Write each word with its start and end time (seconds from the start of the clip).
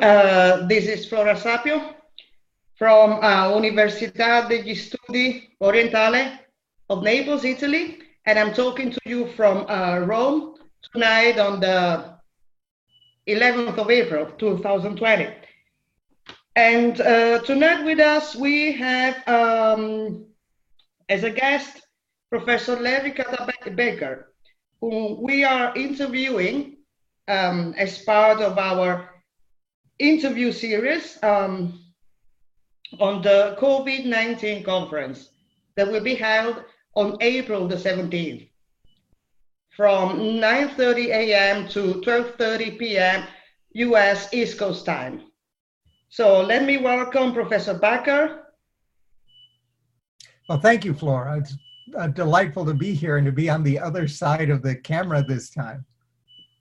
uh, 0.00 0.66
this 0.66 0.86
is 0.86 1.06
Flora 1.06 1.34
Sapio 1.34 1.94
from 2.74 3.18
uh, 3.22 3.54
Università 3.54 4.46
degli 4.46 4.74
Studi 4.74 5.54
Orientali 5.58 6.38
of 6.86 7.02
Naples, 7.02 7.44
Italy, 7.44 7.98
and 8.24 8.38
I'm 8.38 8.52
talking 8.52 8.90
to 8.90 9.00
you 9.04 9.26
from 9.36 9.66
uh, 9.68 9.98
Rome 9.98 10.54
tonight 10.92 11.38
on 11.38 11.60
the 11.60 12.18
11th 13.28 13.76
of 13.76 13.90
April 13.90 14.26
2020. 14.38 15.28
And 16.56 17.00
uh, 17.00 17.40
tonight 17.40 17.84
with 17.84 18.00
us 18.00 18.34
we 18.34 18.72
have 18.72 19.28
um, 19.28 20.24
as 21.08 21.24
a 21.24 21.30
guest 21.30 21.82
Professor 22.30 22.76
Larry 22.76 23.14
Backer, 23.72 24.32
whom 24.80 25.22
we 25.22 25.44
are 25.44 25.76
interviewing 25.76 26.78
um, 27.28 27.74
as 27.76 27.98
part 27.98 28.40
of 28.40 28.56
our 28.56 29.19
interview 30.00 30.50
series 30.50 31.22
um, 31.22 31.78
on 32.98 33.22
the 33.22 33.56
COVID 33.60 34.06
19 34.06 34.64
conference 34.64 35.28
that 35.76 35.90
will 35.90 36.02
be 36.02 36.14
held 36.14 36.64
on 36.96 37.16
April 37.20 37.68
the 37.68 37.76
17th 37.76 38.48
from 39.76 40.18
9:30 40.18 41.06
a.m. 41.06 41.68
to 41.68 42.02
12:30 42.04 42.78
p.m. 42.78 43.24
U.S. 43.72 44.32
East 44.32 44.58
Coast 44.58 44.84
time. 44.84 45.22
So 46.08 46.40
let 46.40 46.64
me 46.64 46.78
welcome 46.78 47.32
Professor 47.32 47.74
Backer. 47.74 48.46
Well, 50.48 50.58
thank 50.58 50.84
you, 50.84 50.92
Flora. 50.92 51.38
It's 51.38 51.56
uh, 51.96 52.08
delightful 52.08 52.66
to 52.66 52.74
be 52.74 52.92
here 52.92 53.18
and 53.18 53.26
to 53.26 53.32
be 53.32 53.48
on 53.48 53.62
the 53.62 53.78
other 53.78 54.08
side 54.08 54.50
of 54.50 54.62
the 54.62 54.74
camera 54.74 55.22
this 55.22 55.50
time. 55.50 55.84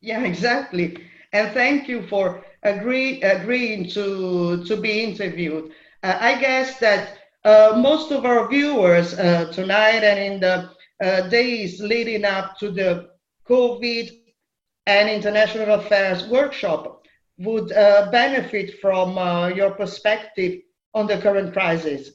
Yeah, 0.01 0.23
exactly. 0.31 1.05
And 1.33 1.51
thank 1.53 1.87
you 1.87 2.05
for 2.07 2.43
agree, 2.63 3.21
agreeing 3.21 3.89
to, 3.89 4.63
to 4.65 4.77
be 4.77 5.03
interviewed. 5.03 5.71
Uh, 6.03 6.17
I 6.19 6.39
guess 6.39 6.79
that 6.79 7.17
uh, 7.45 7.75
most 7.77 8.11
of 8.11 8.25
our 8.25 8.49
viewers 8.49 9.13
uh, 9.13 9.51
tonight 9.53 10.03
and 10.03 10.19
in 10.19 10.39
the 10.39 10.69
uh, 11.01 11.27
days 11.29 11.79
leading 11.79 12.25
up 12.25 12.57
to 12.59 12.71
the 12.71 13.09
COVID 13.47 14.11
and 14.85 15.09
international 15.09 15.79
affairs 15.79 16.27
workshop 16.27 17.05
would 17.37 17.71
uh, 17.71 18.09
benefit 18.11 18.79
from 18.81 19.17
uh, 19.17 19.47
your 19.47 19.71
perspective 19.71 20.61
on 20.93 21.07
the 21.07 21.17
current 21.17 21.53
crisis. 21.53 22.11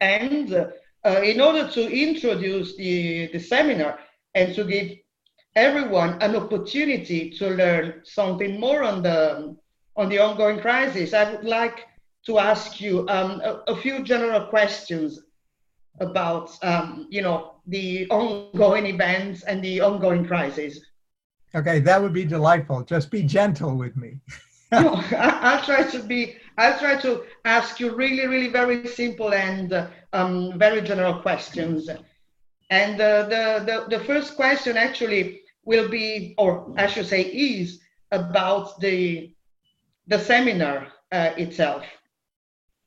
And 0.00 0.50
in 1.04 1.40
order 1.40 1.68
to 1.68 1.88
introduce 1.88 2.76
the, 2.76 3.28
the 3.28 3.38
seminar 3.38 4.00
and 4.34 4.52
to 4.56 4.64
give 4.64 4.98
everyone 5.56 6.20
an 6.20 6.36
opportunity 6.36 7.30
to 7.30 7.48
learn 7.48 8.02
something 8.04 8.60
more 8.60 8.84
on 8.84 9.02
the 9.02 9.56
on 9.96 10.10
the 10.10 10.18
ongoing 10.18 10.60
crisis, 10.60 11.14
I 11.14 11.32
would 11.32 11.44
like 11.44 11.86
to 12.26 12.38
ask 12.38 12.80
you 12.80 13.08
um, 13.08 13.40
a, 13.40 13.62
a, 13.68 13.76
few 13.76 14.02
general 14.02 14.46
questions 14.48 15.20
about 16.00 16.50
um, 16.62 17.06
you 17.08 17.22
know 17.22 17.54
the 17.66 18.06
ongoing 18.10 18.86
events 18.86 19.42
and 19.44 19.64
the 19.64 19.80
ongoing 19.80 20.26
crisis. 20.26 20.78
Okay, 21.54 21.80
that 21.80 22.02
would 22.02 22.12
be 22.12 22.26
delightful. 22.26 22.82
Just 22.82 23.10
be 23.10 23.22
gentle 23.22 23.74
with 23.74 23.96
me. 23.96 24.18
no, 24.72 25.02
I, 25.16 25.56
will 25.56 25.64
try 25.64 25.82
to 25.84 26.02
be. 26.02 26.36
I'll 26.58 26.78
try 26.78 26.96
to 27.00 27.24
ask 27.46 27.80
you 27.80 27.94
really, 27.94 28.26
really 28.26 28.48
very 28.48 28.86
simple 28.86 29.32
and 29.32 29.72
uh, 29.72 29.86
um, 30.12 30.58
very 30.58 30.82
general 30.82 31.20
questions. 31.20 31.88
And 32.68 33.00
uh, 33.00 33.22
the, 33.22 33.86
the 33.88 33.96
the 33.96 34.04
first 34.04 34.36
question 34.36 34.76
actually 34.76 35.40
will 35.66 35.88
be, 35.88 36.34
or 36.38 36.72
I 36.78 36.86
should 36.86 37.06
say, 37.06 37.22
is 37.22 37.80
about 38.10 38.80
the 38.80 39.34
the 40.06 40.18
seminar 40.18 40.86
uh, 41.12 41.32
itself. 41.36 41.84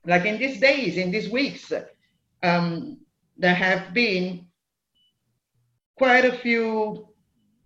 Like 0.06 0.26
in 0.26 0.40
these 0.40 0.60
days, 0.60 0.98
in 0.98 1.12
these 1.12 1.30
weeks, 1.30 1.72
um, 2.42 2.98
there 3.38 3.54
have 3.54 3.94
been 3.94 4.48
quite 5.98 6.24
a 6.24 6.38
few 6.38 7.10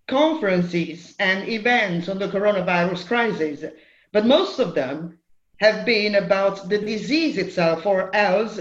conferences 0.07 1.15
and 1.19 1.47
events 1.47 2.09
on 2.09 2.17
the 2.17 2.27
coronavirus 2.27 3.07
crisis, 3.07 3.63
but 4.11 4.25
most 4.25 4.57
of 4.59 4.73
them 4.73 5.19
have 5.57 5.85
been 5.85 6.15
about 6.15 6.67
the 6.67 6.79
disease 6.79 7.37
itself, 7.37 7.85
or 7.85 8.13
else 8.15 8.59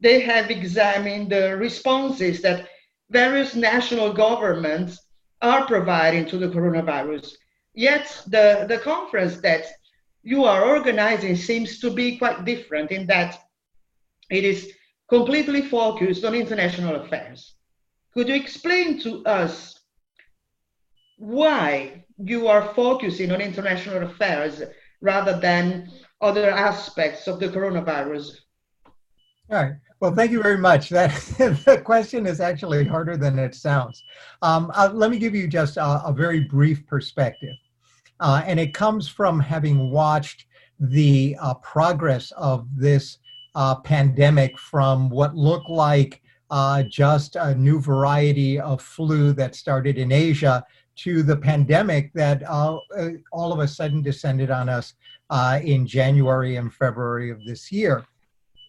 they 0.00 0.20
have 0.20 0.50
examined 0.50 1.30
the 1.30 1.56
responses 1.56 2.40
that 2.42 2.68
various 3.10 3.56
national 3.56 4.12
governments 4.12 5.07
are 5.40 5.66
providing 5.66 6.26
to 6.26 6.38
the 6.38 6.48
coronavirus. 6.48 7.32
Yet 7.74 8.22
the, 8.26 8.66
the 8.68 8.78
conference 8.78 9.36
that 9.38 9.66
you 10.22 10.44
are 10.44 10.64
organizing 10.64 11.36
seems 11.36 11.78
to 11.80 11.90
be 11.90 12.18
quite 12.18 12.44
different 12.44 12.90
in 12.90 13.06
that 13.06 13.38
it 14.30 14.44
is 14.44 14.72
completely 15.08 15.62
focused 15.62 16.24
on 16.24 16.34
international 16.34 16.96
affairs. 16.96 17.54
Could 18.12 18.28
you 18.28 18.34
explain 18.34 19.00
to 19.00 19.24
us 19.24 19.78
why 21.16 22.04
you 22.18 22.48
are 22.48 22.74
focusing 22.74 23.32
on 23.32 23.40
international 23.40 24.02
affairs 24.02 24.62
rather 25.00 25.38
than 25.38 25.90
other 26.20 26.50
aspects 26.50 27.26
of 27.28 27.38
the 27.38 27.48
coronavirus? 27.48 28.36
All 29.50 29.62
right. 29.62 29.76
Well, 30.00 30.14
thank 30.14 30.30
you 30.30 30.42
very 30.42 30.58
much. 30.58 30.90
That 30.90 31.10
the 31.64 31.80
question 31.82 32.26
is 32.26 32.38
actually 32.38 32.84
harder 32.84 33.16
than 33.16 33.38
it 33.38 33.54
sounds. 33.54 34.04
Um, 34.42 34.70
uh, 34.74 34.90
let 34.92 35.10
me 35.10 35.18
give 35.18 35.34
you 35.34 35.48
just 35.48 35.78
a, 35.78 36.04
a 36.04 36.12
very 36.12 36.40
brief 36.40 36.86
perspective, 36.86 37.56
uh, 38.20 38.42
and 38.44 38.60
it 38.60 38.74
comes 38.74 39.08
from 39.08 39.40
having 39.40 39.90
watched 39.90 40.44
the 40.78 41.34
uh, 41.40 41.54
progress 41.54 42.30
of 42.32 42.68
this 42.76 43.18
uh, 43.54 43.76
pandemic 43.76 44.58
from 44.58 45.08
what 45.08 45.34
looked 45.34 45.70
like 45.70 46.20
uh, 46.50 46.82
just 46.82 47.36
a 47.36 47.54
new 47.54 47.80
variety 47.80 48.60
of 48.60 48.82
flu 48.82 49.32
that 49.32 49.54
started 49.54 49.96
in 49.96 50.12
Asia 50.12 50.62
to 50.96 51.22
the 51.22 51.36
pandemic 51.36 52.12
that 52.12 52.42
uh, 52.46 52.78
all 53.32 53.52
of 53.52 53.60
a 53.60 53.68
sudden 53.68 54.02
descended 54.02 54.50
on 54.50 54.68
us 54.68 54.92
in 55.64 55.86
January 55.86 56.56
and 56.56 56.72
February 56.74 57.30
of 57.30 57.42
this 57.46 57.72
year 57.72 58.04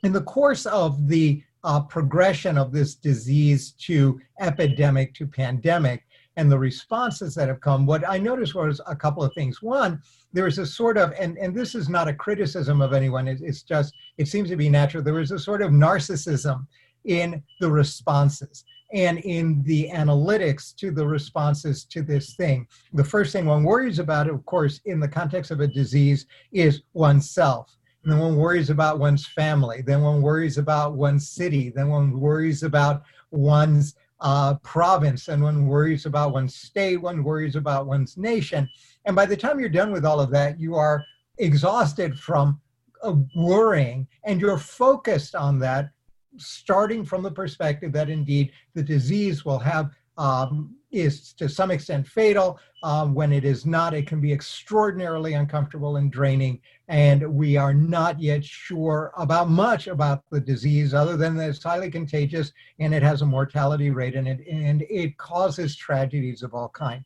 in 0.03 0.13
the 0.13 0.21
course 0.21 0.65
of 0.65 1.07
the 1.07 1.43
uh, 1.63 1.81
progression 1.81 2.57
of 2.57 2.71
this 2.71 2.95
disease 2.95 3.71
to 3.71 4.19
epidemic 4.39 5.13
to 5.13 5.27
pandemic 5.27 6.03
and 6.37 6.49
the 6.49 6.57
responses 6.57 7.35
that 7.35 7.49
have 7.49 7.59
come, 7.59 7.85
what 7.85 8.07
I 8.07 8.17
noticed 8.17 8.55
was 8.55 8.79
a 8.87 8.95
couple 8.95 9.23
of 9.23 9.33
things. 9.33 9.61
One, 9.61 10.01
there 10.31 10.47
is 10.47 10.57
a 10.57 10.65
sort 10.65 10.97
of, 10.97 11.11
and, 11.19 11.37
and 11.37 11.53
this 11.53 11.75
is 11.75 11.89
not 11.89 12.07
a 12.07 12.13
criticism 12.13 12.81
of 12.81 12.93
anyone, 12.93 13.27
it, 13.27 13.39
it's 13.41 13.61
just, 13.61 13.93
it 14.17 14.27
seems 14.29 14.49
to 14.49 14.55
be 14.55 14.69
natural. 14.69 15.03
There 15.03 15.19
is 15.19 15.31
a 15.31 15.39
sort 15.39 15.61
of 15.61 15.71
narcissism 15.71 16.65
in 17.03 17.43
the 17.59 17.69
responses 17.69 18.63
and 18.93 19.19
in 19.19 19.61
the 19.63 19.89
analytics 19.93 20.73
to 20.77 20.91
the 20.91 21.05
responses 21.05 21.83
to 21.85 22.01
this 22.01 22.35
thing. 22.35 22.67
The 22.93 23.03
first 23.03 23.33
thing 23.33 23.45
one 23.45 23.63
worries 23.63 23.99
about, 23.99 24.29
of 24.29 24.45
course, 24.45 24.79
in 24.85 24.99
the 24.99 25.07
context 25.07 25.51
of 25.51 25.59
a 25.59 25.67
disease 25.67 26.25
is 26.53 26.83
oneself 26.93 27.75
and 28.03 28.11
then 28.13 28.19
one 28.19 28.35
worries 28.37 28.69
about 28.69 28.99
one's 28.99 29.27
family, 29.27 29.81
then 29.81 30.01
one 30.01 30.21
worries 30.21 30.57
about 30.57 30.93
one's 30.93 31.29
city, 31.29 31.69
then 31.69 31.89
one 31.89 32.19
worries 32.19 32.63
about 32.63 33.03
one's 33.31 33.95
uh, 34.21 34.55
province, 34.55 35.27
and 35.27 35.43
one 35.43 35.67
worries 35.67 36.05
about 36.05 36.33
one's 36.33 36.55
state, 36.55 36.97
one 36.97 37.23
worries 37.23 37.55
about 37.55 37.87
one's 37.87 38.17
nation. 38.17 38.69
And 39.05 39.15
by 39.15 39.25
the 39.25 39.37
time 39.37 39.59
you're 39.59 39.69
done 39.69 39.91
with 39.91 40.05
all 40.05 40.19
of 40.19 40.31
that, 40.31 40.59
you 40.59 40.75
are 40.75 41.03
exhausted 41.37 42.17
from 42.17 42.59
uh, 43.03 43.15
worrying. 43.35 44.07
And 44.25 44.39
you're 44.39 44.57
focused 44.57 45.35
on 45.35 45.59
that, 45.59 45.91
starting 46.37 47.03
from 47.05 47.23
the 47.23 47.31
perspective 47.31 47.91
that 47.93 48.09
indeed 48.09 48.51
the 48.75 48.83
disease 48.83 49.45
will 49.45 49.59
have 49.59 49.91
um, 50.19 50.75
is 50.91 51.33
to 51.33 51.47
some 51.47 51.71
extent 51.71 52.07
fatal. 52.07 52.59
Um, 52.83 53.13
when 53.13 53.31
it 53.31 53.45
is 53.45 53.65
not, 53.65 53.93
it 53.93 54.05
can 54.05 54.21
be 54.21 54.31
extraordinarily 54.31 55.33
uncomfortable 55.33 55.95
and 55.97 56.11
draining. 56.11 56.59
And 56.87 57.33
we 57.33 57.57
are 57.57 57.73
not 57.73 58.19
yet 58.19 58.43
sure 58.43 59.11
about 59.17 59.49
much 59.49 59.87
about 59.87 60.23
the 60.29 60.39
disease 60.39 60.93
other 60.93 61.17
than 61.17 61.35
that 61.37 61.49
it's 61.49 61.63
highly 61.63 61.89
contagious 61.89 62.51
and 62.79 62.93
it 62.93 63.03
has 63.03 63.21
a 63.21 63.25
mortality 63.25 63.89
rate 63.89 64.15
in 64.15 64.27
it 64.27 64.45
and 64.47 64.83
it 64.83 65.17
causes 65.17 65.75
tragedies 65.75 66.43
of 66.43 66.53
all 66.53 66.69
kinds. 66.69 67.05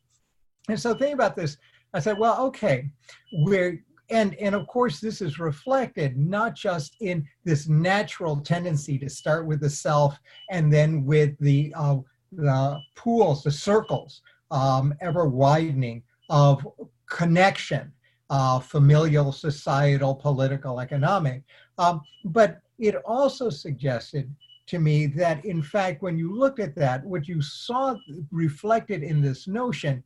And 0.68 0.80
so 0.80 0.94
thinking 0.94 1.14
about 1.14 1.36
this, 1.36 1.56
I 1.92 2.00
said, 2.00 2.18
well, 2.18 2.40
okay, 2.46 2.90
we're 3.32 3.84
and 4.10 4.34
and 4.34 4.54
of 4.54 4.66
course 4.66 5.00
this 5.00 5.22
is 5.22 5.38
reflected 5.38 6.18
not 6.18 6.54
just 6.54 6.96
in 7.00 7.26
this 7.44 7.68
natural 7.68 8.36
tendency 8.36 8.98
to 8.98 9.08
start 9.08 9.46
with 9.46 9.60
the 9.60 9.70
self 9.70 10.18
and 10.50 10.70
then 10.70 11.06
with 11.06 11.34
the 11.40 11.72
uh, 11.74 11.96
the 12.36 12.80
pools, 12.94 13.42
the 13.42 13.50
circles, 13.50 14.22
um, 14.50 14.94
ever 15.00 15.28
widening 15.28 16.02
of 16.30 16.66
connection, 17.08 17.92
uh, 18.30 18.58
familial, 18.58 19.32
societal, 19.32 20.14
political, 20.14 20.80
economic. 20.80 21.42
Um, 21.78 22.02
but 22.24 22.60
it 22.78 22.96
also 23.04 23.50
suggested 23.50 24.34
to 24.66 24.78
me 24.78 25.06
that, 25.06 25.44
in 25.44 25.62
fact, 25.62 26.02
when 26.02 26.18
you 26.18 26.34
looked 26.36 26.60
at 26.60 26.74
that, 26.76 27.04
what 27.04 27.28
you 27.28 27.42
saw 27.42 27.96
reflected 28.30 29.02
in 29.02 29.20
this 29.20 29.46
notion 29.46 30.02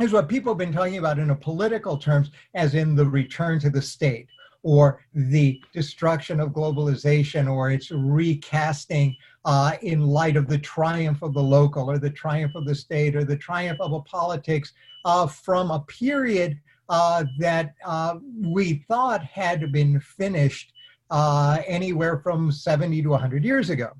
is 0.00 0.12
what 0.12 0.28
people 0.28 0.52
have 0.52 0.58
been 0.58 0.72
talking 0.72 0.98
about 0.98 1.18
in 1.18 1.30
a 1.30 1.34
political 1.34 1.96
terms 1.96 2.30
as 2.54 2.74
in 2.74 2.94
the 2.94 3.06
return 3.06 3.58
to 3.60 3.70
the 3.70 3.80
state 3.80 4.28
or 4.62 5.00
the 5.14 5.62
destruction 5.72 6.40
of 6.40 6.50
globalization 6.50 7.50
or 7.50 7.70
its 7.70 7.90
recasting 7.90 9.16
uh, 9.46 9.76
in 9.82 10.04
light 10.04 10.36
of 10.36 10.48
the 10.48 10.58
triumph 10.58 11.22
of 11.22 11.32
the 11.32 11.42
local 11.42 11.88
or 11.88 11.98
the 11.98 12.10
triumph 12.10 12.54
of 12.56 12.66
the 12.66 12.74
state 12.74 13.14
or 13.14 13.24
the 13.24 13.36
triumph 13.36 13.80
of 13.80 13.92
a 13.92 14.00
politics 14.02 14.72
uh, 15.04 15.26
from 15.26 15.70
a 15.70 15.80
period 15.80 16.58
uh, 16.88 17.24
that 17.38 17.74
uh, 17.84 18.16
we 18.40 18.84
thought 18.88 19.24
had 19.24 19.72
been 19.72 20.00
finished 20.00 20.72
uh, 21.10 21.58
anywhere 21.64 22.18
from 22.18 22.50
70 22.50 23.02
to 23.02 23.10
100 23.10 23.44
years 23.44 23.70
ago. 23.70 23.92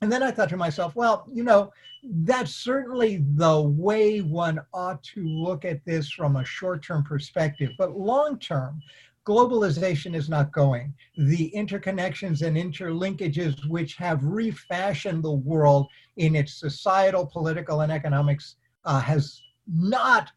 And 0.00 0.10
then 0.10 0.22
I 0.22 0.30
thought 0.30 0.48
to 0.50 0.56
myself, 0.56 0.96
well, 0.96 1.26
you 1.30 1.44
know, 1.44 1.70
that's 2.02 2.54
certainly 2.54 3.24
the 3.34 3.60
way 3.60 4.20
one 4.20 4.60
ought 4.72 5.02
to 5.14 5.26
look 5.26 5.66
at 5.66 5.84
this 5.84 6.10
from 6.10 6.36
a 6.36 6.44
short 6.44 6.82
term 6.82 7.02
perspective. 7.04 7.70
But 7.76 7.98
long 7.98 8.38
term, 8.38 8.80
globalization 9.26 10.14
is 10.14 10.28
not 10.28 10.52
going. 10.52 10.94
The 11.16 11.52
interconnections 11.54 12.42
and 12.42 12.56
interlinkages 12.56 13.68
which 13.68 13.96
have 13.96 14.24
refashioned 14.24 15.24
the 15.24 15.32
world 15.32 15.88
in 16.16 16.36
its 16.36 16.54
societal, 16.54 17.26
political, 17.26 17.80
and 17.80 17.90
economics 17.90 18.56
uh, 18.84 19.00
has 19.00 19.42
not 19.66 20.30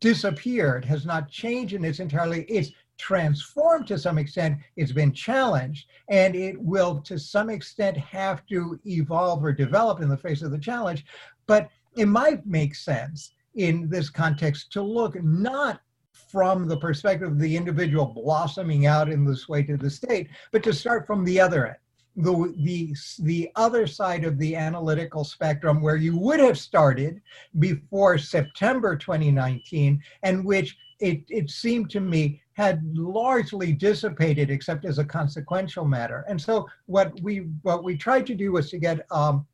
disappeared, 0.00 0.84
has 0.84 1.06
not 1.06 1.30
changed 1.30 1.74
in 1.74 1.84
its 1.84 2.00
entirely. 2.00 2.44
It's 2.44 2.70
transformed 2.98 3.86
to 3.86 3.98
some 3.98 4.18
extent, 4.18 4.58
it's 4.76 4.92
been 4.92 5.12
challenged, 5.12 5.88
and 6.10 6.36
it 6.36 6.60
will 6.60 7.00
to 7.00 7.18
some 7.18 7.48
extent 7.48 7.96
have 7.96 8.44
to 8.46 8.78
evolve 8.84 9.42
or 9.42 9.52
develop 9.52 10.00
in 10.00 10.08
the 10.08 10.16
face 10.16 10.42
of 10.42 10.50
the 10.50 10.58
challenge. 10.58 11.06
But 11.46 11.70
it 11.96 12.06
might 12.06 12.46
make 12.46 12.74
sense 12.74 13.32
in 13.54 13.88
this 13.88 14.10
context 14.10 14.70
to 14.72 14.82
look 14.82 15.20
not 15.22 15.80
from 16.28 16.68
the 16.68 16.76
perspective 16.76 17.32
of 17.32 17.38
the 17.38 17.56
individual 17.56 18.06
blossoming 18.06 18.86
out 18.86 19.10
in 19.10 19.24
this 19.24 19.48
way 19.48 19.62
to 19.62 19.76
the 19.76 19.90
state, 19.90 20.28
but 20.52 20.62
to 20.62 20.72
start 20.72 21.06
from 21.06 21.24
the 21.24 21.40
other 21.40 21.66
end. 21.66 21.76
The, 22.16 22.54
the, 22.58 22.94
the 23.20 23.50
other 23.56 23.86
side 23.86 24.24
of 24.24 24.36
the 24.38 24.56
analytical 24.56 25.24
spectrum 25.24 25.80
where 25.80 25.96
you 25.96 26.16
would 26.18 26.40
have 26.40 26.58
started 26.58 27.22
before 27.58 28.18
September 28.18 28.96
2019 28.96 30.02
and 30.24 30.44
which 30.44 30.76
it, 30.98 31.22
it 31.28 31.50
seemed 31.50 31.88
to 31.90 32.00
me 32.00 32.42
had 32.54 32.82
largely 32.94 33.72
dissipated 33.72 34.50
except 34.50 34.84
as 34.84 34.98
a 34.98 35.04
consequential 35.04 35.84
matter. 35.84 36.24
And 36.28 36.38
so 36.38 36.68
what 36.86 37.18
we 37.22 37.46
what 37.62 37.84
we 37.84 37.96
tried 37.96 38.26
to 38.26 38.34
do 38.34 38.52
was 38.52 38.70
to 38.70 38.78
get 38.78 39.06
um, 39.10 39.46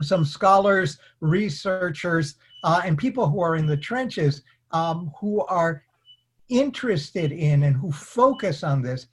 some 0.00 0.24
scholars, 0.24 0.98
researchers, 1.20 2.36
uh, 2.64 2.80
and 2.84 2.96
people 2.96 3.28
who 3.28 3.40
are 3.40 3.56
in 3.56 3.66
the 3.66 3.76
trenches 3.76 4.42
um, 4.72 5.12
who 5.20 5.44
are 5.46 5.82
interested 6.48 7.32
in 7.32 7.64
and 7.64 7.76
who 7.76 7.90
focus 7.92 8.62
on 8.62 8.82
this 8.82 9.06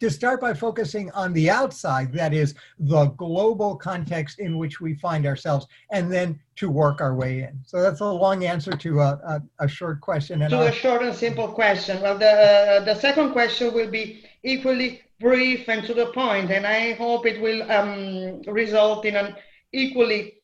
to 0.00 0.10
start 0.10 0.40
by 0.40 0.52
focusing 0.52 1.10
on 1.12 1.32
the 1.32 1.48
outside, 1.48 2.12
that 2.12 2.34
is, 2.34 2.54
the 2.78 3.06
global 3.16 3.76
context 3.76 4.38
in 4.38 4.58
which 4.58 4.80
we 4.80 4.94
find 4.94 5.24
ourselves, 5.26 5.66
and 5.92 6.12
then 6.12 6.38
to 6.56 6.68
work 6.70 7.00
our 7.00 7.14
way 7.14 7.42
in. 7.42 7.60
So 7.64 7.80
that's 7.80 8.00
a 8.00 8.06
long 8.06 8.44
answer 8.44 8.72
to 8.72 9.00
a, 9.00 9.10
a, 9.58 9.64
a 9.64 9.68
short 9.68 10.00
question. 10.00 10.42
And 10.42 10.50
to 10.50 10.66
a 10.66 10.72
short 10.72 11.02
and 11.02 11.14
simple 11.14 11.48
question. 11.48 12.02
Well, 12.02 12.18
the, 12.18 12.30
uh, 12.30 12.84
the 12.84 12.94
second 12.94 13.32
question 13.32 13.72
will 13.72 13.90
be 13.90 14.24
equally 14.42 15.02
brief 15.20 15.68
and 15.68 15.84
to 15.86 15.94
the 15.94 16.06
point, 16.06 16.50
and 16.50 16.66
I 16.66 16.94
hope 16.94 17.24
it 17.26 17.40
will 17.40 17.70
um, 17.70 18.42
result 18.42 19.04
in 19.04 19.16
an 19.16 19.36
equally, 19.72 20.34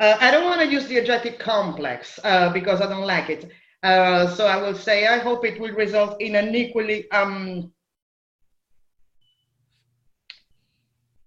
uh, 0.00 0.16
I 0.20 0.30
don't 0.30 0.44
want 0.44 0.60
to 0.60 0.68
use 0.68 0.86
the 0.86 0.98
adjective 0.98 1.38
complex 1.38 2.20
uh, 2.22 2.52
because 2.52 2.80
I 2.80 2.86
don't 2.86 3.06
like 3.06 3.30
it. 3.30 3.50
Uh, 3.84 4.26
so 4.34 4.46
I 4.46 4.56
will 4.56 4.74
say 4.74 5.06
I 5.06 5.18
hope 5.18 5.44
it 5.44 5.60
will 5.60 5.74
result 5.74 6.18
in 6.22 6.36
an 6.36 6.54
equally 6.54 7.10
um, 7.10 7.70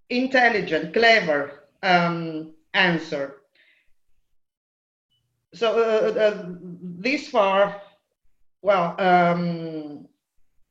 intelligent, 0.09 0.91
clever 0.91 1.67
um, 1.83 2.53
answer. 2.73 3.43
So 5.53 5.77
uh, 5.77 6.19
uh, 6.19 6.45
this 6.81 7.27
far, 7.27 7.79
well, 8.63 8.95
um, 8.99 10.07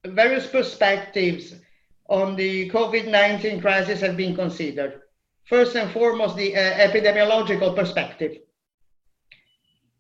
various 0.05 0.49
perspectives 0.49 1.55
on 2.09 2.35
the 2.35 2.69
COVID-19 2.71 3.61
crisis 3.61 4.01
have 4.01 4.17
been 4.17 4.35
considered. 4.35 5.03
First 5.45 5.77
and 5.77 5.89
foremost, 5.93 6.37
the 6.37 6.57
uh, 6.57 6.89
epidemiological 6.89 7.77
perspective. 7.77 8.39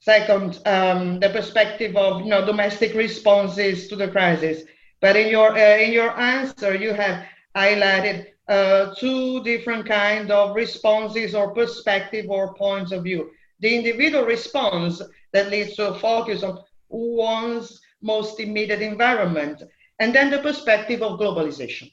Second, 0.06 0.60
um, 0.66 1.18
the 1.18 1.30
perspective 1.30 1.96
of 1.96 2.20
you 2.20 2.28
know 2.28 2.46
domestic 2.46 2.94
responses 2.94 3.88
to 3.88 3.96
the 3.96 4.06
crisis. 4.06 4.62
But 5.00 5.16
in 5.16 5.26
your 5.28 5.50
uh, 5.50 5.78
in 5.78 5.92
your 5.92 6.16
answer, 6.16 6.76
you 6.76 6.92
have 6.92 7.24
highlighted 7.56 8.26
uh, 8.46 8.94
two 8.94 9.42
different 9.42 9.84
kind 9.84 10.30
of 10.30 10.54
responses 10.54 11.34
or 11.34 11.52
perspective 11.52 12.26
or 12.28 12.54
points 12.54 12.92
of 12.92 13.02
view. 13.02 13.32
The 13.58 13.74
individual 13.74 14.24
response 14.24 15.02
that 15.32 15.50
leads 15.50 15.74
to 15.74 15.88
a 15.88 15.98
focus 15.98 16.44
on 16.44 16.62
one's 16.88 17.80
most 18.00 18.38
immediate 18.38 18.82
environment, 18.82 19.60
and 19.98 20.14
then 20.14 20.30
the 20.30 20.38
perspective 20.38 21.02
of 21.02 21.18
globalization. 21.18 21.90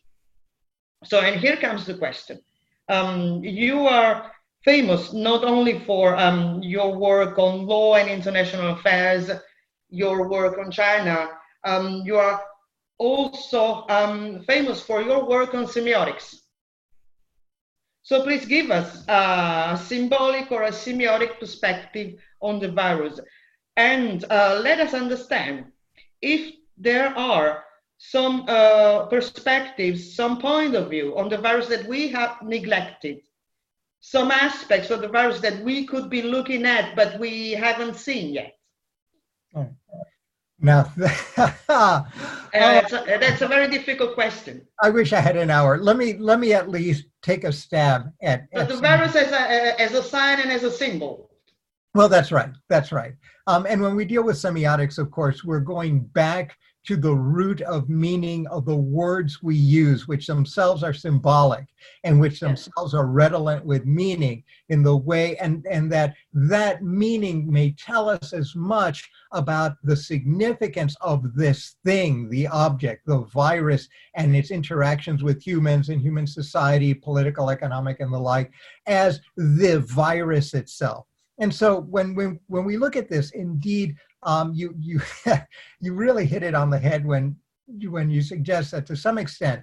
So, 1.04 1.22
and 1.22 1.40
here 1.40 1.58
comes 1.58 1.88
the 1.88 1.96
question. 1.96 2.42
Um, 2.90 3.44
you 3.44 3.88
are 3.88 4.33
famous 4.64 5.14
not 5.14 5.44
only 5.44 5.80
for 5.80 6.16
um, 6.16 6.62
your 6.62 6.96
work 6.96 7.38
on 7.38 7.66
law 7.66 7.96
and 7.96 8.10
international 8.10 8.72
affairs, 8.72 9.30
your 9.90 10.30
work 10.30 10.58
on 10.58 10.72
China, 10.72 11.30
um, 11.64 12.02
you 12.06 12.18
are 12.18 12.42
also 12.98 13.86
um, 13.90 14.44
famous 14.44 14.82
for 14.82 15.02
your 15.02 15.28
work 15.28 15.54
on 15.54 15.66
semiotics. 15.66 16.36
So 18.04 18.24
please 18.24 18.46
give 18.46 18.70
us 18.70 19.06
a 19.08 19.80
symbolic 19.82 20.52
or 20.52 20.64
a 20.64 20.72
semiotic 20.72 21.40
perspective 21.40 22.20
on 22.42 22.60
the 22.60 22.72
virus 22.72 23.20
and 23.78 24.26
uh, 24.30 24.60
let 24.62 24.80
us 24.80 24.94
understand 24.94 25.66
if 26.22 26.54
there 26.78 27.18
are 27.18 27.64
some 27.98 28.46
uh, 28.48 29.06
perspectives, 29.06 30.16
some 30.16 30.40
point 30.40 30.76
of 30.76 30.90
view 30.90 31.18
on 31.18 31.30
the 31.30 31.38
virus 31.38 31.68
that 31.68 31.88
we 31.88 32.10
have 32.10 32.42
neglected, 32.42 33.22
some 34.06 34.32
aspects 34.32 34.92
of 34.92 35.00
the 35.00 35.08
virus 35.08 35.40
that 35.40 35.64
we 35.64 35.86
could 35.86 36.10
be 36.10 36.22
looking 36.22 36.66
at 36.66 36.94
but 36.94 37.18
we 37.20 37.52
haven't 37.52 37.96
seen 37.96 38.34
yet. 38.34 38.54
Oh. 39.56 39.70
Now, 40.60 40.92
uh, 41.70 42.04
that's, 42.54 42.94
a, 42.94 43.04
that's 43.20 43.42
a 43.42 43.48
very 43.48 43.70
difficult 43.70 44.14
question. 44.14 44.66
I 44.82 44.90
wish 44.90 45.14
I 45.14 45.20
had 45.20 45.36
an 45.36 45.50
hour. 45.50 45.78
Let 45.78 45.98
me 45.98 46.18
let 46.18 46.40
me 46.40 46.54
at 46.54 46.70
least 46.70 47.06
take 47.22 47.44
a 47.44 47.52
stab 47.52 48.12
at. 48.22 48.48
But 48.54 48.70
the 48.70 48.78
virus 48.78 49.16
as 49.16 49.32
a 49.32 49.82
as 49.82 49.94
a 49.94 50.02
sign 50.04 50.40
and 50.40 50.52
as 50.52 50.64
a 50.64 50.72
symbol. 50.72 51.30
Well, 51.94 52.08
that's 52.08 52.32
right. 52.32 52.50
That's 52.70 52.92
right. 52.92 53.14
Um, 53.48 53.66
and 53.68 53.82
when 53.82 53.96
we 53.96 54.06
deal 54.06 54.24
with 54.24 54.38
semiotics, 54.38 54.98
of 54.98 55.12
course, 55.12 55.44
we're 55.44 55.60
going 55.60 56.00
back 56.00 56.56
to 56.86 56.98
the 56.98 57.16
root 57.16 57.62
of 57.62 57.90
meaning 57.90 58.46
of 58.48 58.66
the 58.66 58.76
words 58.76 59.42
we 59.42 59.56
use, 59.56 60.08
which 60.08 60.28
themselves 60.28 60.84
are 60.84 60.94
symbolic 60.94 61.66
and 62.04 62.20
which 62.20 62.40
themselves 62.40 62.94
are 62.94 63.08
redolent 63.08 63.66
with 63.66 63.86
meaning 63.86 64.44
in 64.70 64.84
the 64.84 64.96
way, 64.96 65.38
and, 65.38 65.66
and 65.70 65.92
that 65.92 66.14
that 66.34 66.84
meaning 66.84 67.50
may 67.52 67.72
tell 67.72 68.10
us 68.10 68.34
as 68.34 68.54
much 68.56 69.10
about 69.32 69.76
the 69.84 69.96
significance 69.96 70.96
of 71.02 71.34
this 71.36 71.76
thing, 71.86 72.30
the 72.30 72.48
object, 72.48 73.06
the 73.06 73.20
virus, 73.34 73.88
and 74.16 74.36
its 74.36 74.52
interactions 74.52 75.24
with 75.24 75.46
humans 75.46 75.90
and 75.90 76.02
human 76.02 76.28
society, 76.28 76.94
political, 76.94 77.50
economic, 77.50 78.00
and 78.00 78.14
the 78.14 78.20
like, 78.20 78.52
as 78.88 79.22
the 79.38 79.80
virus 79.80 80.54
itself. 80.54 81.06
And 81.40 81.54
so 81.54 81.82
when, 81.82 82.14
when, 82.14 82.40
when 82.48 82.64
we 82.64 82.78
look 82.78 82.96
at 82.96 83.10
this, 83.10 83.32
indeed, 83.32 83.96
um, 84.26 84.54
you 84.54 84.76
you 84.80 85.02
you 85.80 85.94
really 85.94 86.26
hit 86.26 86.44
it 86.44 86.56
on 86.56 86.70
the 86.70 86.80
head 86.80 87.06
when 87.06 87.36
when 87.90 88.10
you 88.10 88.22
suggest 88.22 88.72
that 88.72 88.86
to 88.86 88.96
some 88.96 89.18
extent 89.18 89.62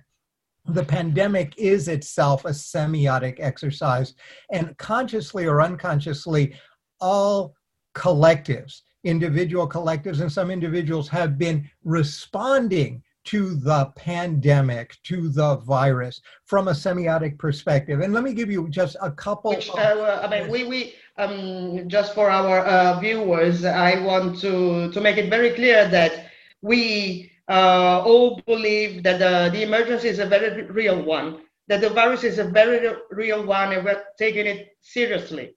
the 0.67 0.85
pandemic 0.85 1.57
is 1.57 1.89
itself 1.89 2.45
a 2.45 2.51
semiotic 2.51 3.37
exercise 3.41 4.15
and 4.51 4.77
consciously 4.79 5.47
or 5.47 5.63
unconsciously 5.63 6.55
all 7.01 7.55
collectives 7.95 8.83
individual 9.05 9.69
collectives 9.69 10.21
and 10.21 10.31
some 10.31 10.51
individuals 10.51 11.09
have 11.09 11.39
been 11.39 11.69
responding 11.85 13.03
to 13.25 13.55
the 13.55 13.87
pandemic, 13.97 14.97
to 15.05 15.29
the 15.29 15.57
virus 15.57 16.21
from 16.47 16.69
a 16.69 16.73
semiotic 16.73 17.39
perspective. 17.39 18.01
And 18.01 18.13
let 18.13 18.25
me 18.25 18.33
give 18.33 18.51
you 18.51 18.69
just 18.69 18.97
a 19.03 19.11
couple. 19.11 19.51
Which, 19.51 19.71
uh, 19.71 20.21
I 20.23 20.29
mean, 20.29 20.51
we, 20.51 20.65
we 20.65 20.95
um, 21.21 21.89
just 21.89 22.15
for 22.15 22.31
our 22.31 22.61
uh, 22.61 22.99
viewers, 23.01 23.65
I 23.65 24.01
want 24.01 24.41
to, 24.41 24.91
to 24.91 25.01
make 25.01 25.19
it 25.19 25.29
very 25.29 25.51
clear 25.51 25.87
that 25.89 26.31
we 26.63 27.31
uh, 27.49 28.03
all 28.05 28.41
believe 28.47 29.03
that 29.03 29.19
the, 29.19 29.51
the 29.53 29.63
emergency 29.63 30.09
is 30.09 30.19
a 30.19 30.27
very 30.27 30.63
real 30.65 31.03
one, 31.03 31.43
that 31.69 31.81
the 31.81 31.91
virus 31.91 32.25
is 32.25 32.39
a 32.39 32.45
very 32.45 32.97
real 33.11 33.45
one, 33.45 33.73
and 33.73 33.85
we're 33.85 34.03
taking 34.19 34.47
it 34.47 34.77
seriously. 34.81 35.55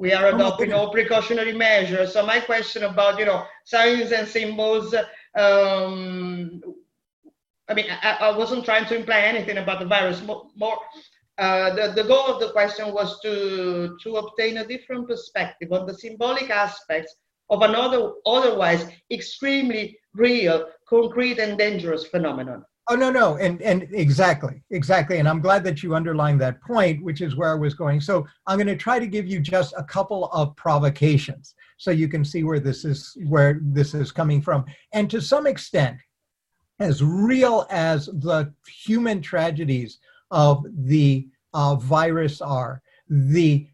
we 0.00 0.14
are 0.14 0.28
adopting 0.34 0.72
all 0.72 0.90
precautionary 0.90 1.52
measures. 1.52 2.14
So 2.14 2.24
my 2.24 2.40
question 2.40 2.84
about, 2.84 3.18
you 3.18 3.26
know, 3.26 3.44
signs 3.64 4.12
and 4.12 4.26
symbols, 4.26 4.94
um, 5.36 6.62
I 7.68 7.74
mean, 7.74 7.84
I, 8.02 8.16
I, 8.20 8.36
wasn't 8.36 8.64
trying 8.64 8.86
to 8.86 8.96
imply 8.96 9.20
anything 9.20 9.58
about 9.58 9.78
the 9.78 9.84
virus. 9.84 10.22
More, 10.22 10.48
more 10.56 10.78
uh, 11.40 11.74
the, 11.74 11.92
the 11.92 12.06
goal 12.06 12.26
of 12.26 12.38
the 12.38 12.52
question 12.52 12.92
was 12.92 13.18
to, 13.20 13.96
to 14.02 14.16
obtain 14.16 14.58
a 14.58 14.66
different 14.66 15.08
perspective 15.08 15.72
on 15.72 15.86
the 15.86 15.94
symbolic 15.94 16.50
aspects 16.50 17.16
of 17.48 17.62
another 17.62 18.12
otherwise 18.26 18.86
extremely 19.10 19.98
real, 20.14 20.66
concrete, 20.86 21.38
and 21.38 21.58
dangerous 21.58 22.06
phenomenon. 22.06 22.62
Oh 22.88 22.94
no, 22.94 23.10
no, 23.10 23.36
and 23.36 23.62
and 23.62 23.88
exactly, 23.92 24.62
exactly, 24.70 25.18
and 25.18 25.28
I'm 25.28 25.40
glad 25.40 25.62
that 25.64 25.82
you 25.82 25.94
underlined 25.94 26.40
that 26.40 26.60
point, 26.60 27.02
which 27.04 27.20
is 27.20 27.36
where 27.36 27.52
I 27.52 27.54
was 27.54 27.74
going. 27.74 28.00
So 28.00 28.26
I'm 28.46 28.56
going 28.56 28.66
to 28.66 28.76
try 28.76 28.98
to 28.98 29.06
give 29.06 29.26
you 29.26 29.40
just 29.40 29.74
a 29.76 29.84
couple 29.84 30.26
of 30.26 30.56
provocations, 30.56 31.54
so 31.78 31.90
you 31.90 32.08
can 32.08 32.24
see 32.24 32.42
where 32.42 32.58
this 32.60 32.84
is 32.84 33.16
where 33.28 33.60
this 33.62 33.94
is 33.94 34.10
coming 34.10 34.42
from, 34.42 34.64
and 34.92 35.08
to 35.10 35.20
some 35.20 35.46
extent, 35.46 35.98
as 36.80 37.02
real 37.02 37.66
as 37.70 38.06
the 38.06 38.52
human 38.66 39.22
tragedies 39.22 40.00
of 40.30 40.64
the 40.86 41.28
uh, 41.52 41.74
virus 41.76 42.40
are, 42.40 42.82
the 43.08 43.66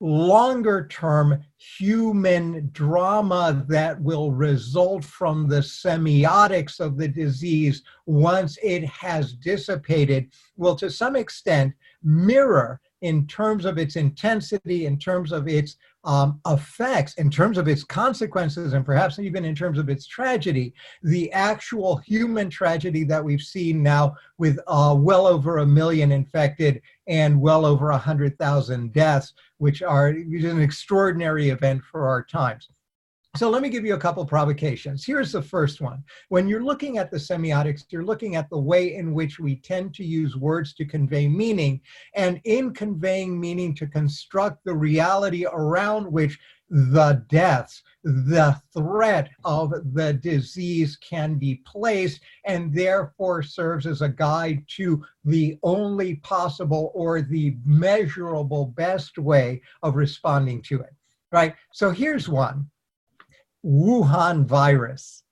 longer 0.00 0.86
term 0.88 1.38
human 1.58 2.70
drama 2.72 3.64
that 3.68 4.00
will 4.00 4.32
result 4.32 5.04
from 5.04 5.46
the 5.46 5.60
semiotics 5.60 6.80
of 6.80 6.96
the 6.96 7.06
disease 7.06 7.82
once 8.06 8.58
it 8.62 8.82
has 8.86 9.34
dissipated 9.34 10.30
will 10.56 10.74
to 10.74 10.90
some 10.90 11.16
extent 11.16 11.74
mirror 12.02 12.80
in 13.02 13.26
terms 13.26 13.64
of 13.64 13.78
its 13.78 13.96
intensity, 13.96 14.86
in 14.86 14.98
terms 14.98 15.32
of 15.32 15.48
its 15.48 15.76
um, 16.04 16.40
effects, 16.46 17.14
in 17.14 17.30
terms 17.30 17.58
of 17.58 17.68
its 17.68 17.84
consequences, 17.84 18.72
and 18.72 18.84
perhaps 18.84 19.18
even 19.18 19.44
in 19.44 19.54
terms 19.54 19.78
of 19.78 19.88
its 19.88 20.06
tragedy, 20.06 20.72
the 21.02 21.30
actual 21.32 21.96
human 21.98 22.48
tragedy 22.48 23.04
that 23.04 23.22
we've 23.22 23.42
seen 23.42 23.82
now 23.82 24.14
with 24.38 24.58
uh, 24.66 24.94
well 24.98 25.26
over 25.26 25.58
a 25.58 25.66
million 25.66 26.12
infected 26.12 26.80
and 27.06 27.40
well 27.40 27.66
over 27.66 27.90
100,000 27.90 28.92
deaths, 28.92 29.34
which 29.58 29.82
are 29.82 30.08
an 30.08 30.62
extraordinary 30.62 31.50
event 31.50 31.82
for 31.90 32.08
our 32.08 32.22
times. 32.22 32.68
So 33.36 33.48
let 33.48 33.62
me 33.62 33.68
give 33.68 33.84
you 33.84 33.94
a 33.94 33.98
couple 33.98 34.26
provocations. 34.26 35.04
Here's 35.04 35.30
the 35.30 35.40
first 35.40 35.80
one. 35.80 36.02
When 36.30 36.48
you're 36.48 36.64
looking 36.64 36.98
at 36.98 37.12
the 37.12 37.16
semiotics, 37.16 37.84
you're 37.90 38.04
looking 38.04 38.34
at 38.34 38.50
the 38.50 38.58
way 38.58 38.96
in 38.96 39.14
which 39.14 39.38
we 39.38 39.56
tend 39.56 39.94
to 39.94 40.04
use 40.04 40.36
words 40.36 40.74
to 40.74 40.84
convey 40.84 41.28
meaning, 41.28 41.80
and 42.16 42.40
in 42.42 42.74
conveying 42.74 43.40
meaning 43.40 43.72
to 43.76 43.86
construct 43.86 44.64
the 44.64 44.74
reality 44.74 45.46
around 45.46 46.10
which 46.10 46.40
the 46.70 47.24
deaths, 47.28 47.84
the 48.02 48.60
threat 48.76 49.30
of 49.44 49.72
the 49.94 50.12
disease 50.14 50.96
can 50.96 51.36
be 51.36 51.62
placed, 51.64 52.20
and 52.46 52.74
therefore 52.74 53.44
serves 53.44 53.86
as 53.86 54.02
a 54.02 54.08
guide 54.08 54.64
to 54.76 55.04
the 55.24 55.56
only 55.62 56.16
possible 56.16 56.90
or 56.94 57.22
the 57.22 57.56
measurable 57.64 58.66
best 58.66 59.18
way 59.18 59.62
of 59.84 59.94
responding 59.94 60.60
to 60.62 60.80
it. 60.80 60.92
Right? 61.30 61.54
So 61.72 61.90
here's 61.90 62.28
one 62.28 62.68
Wuhan 63.64 64.46
virus, 64.46 65.22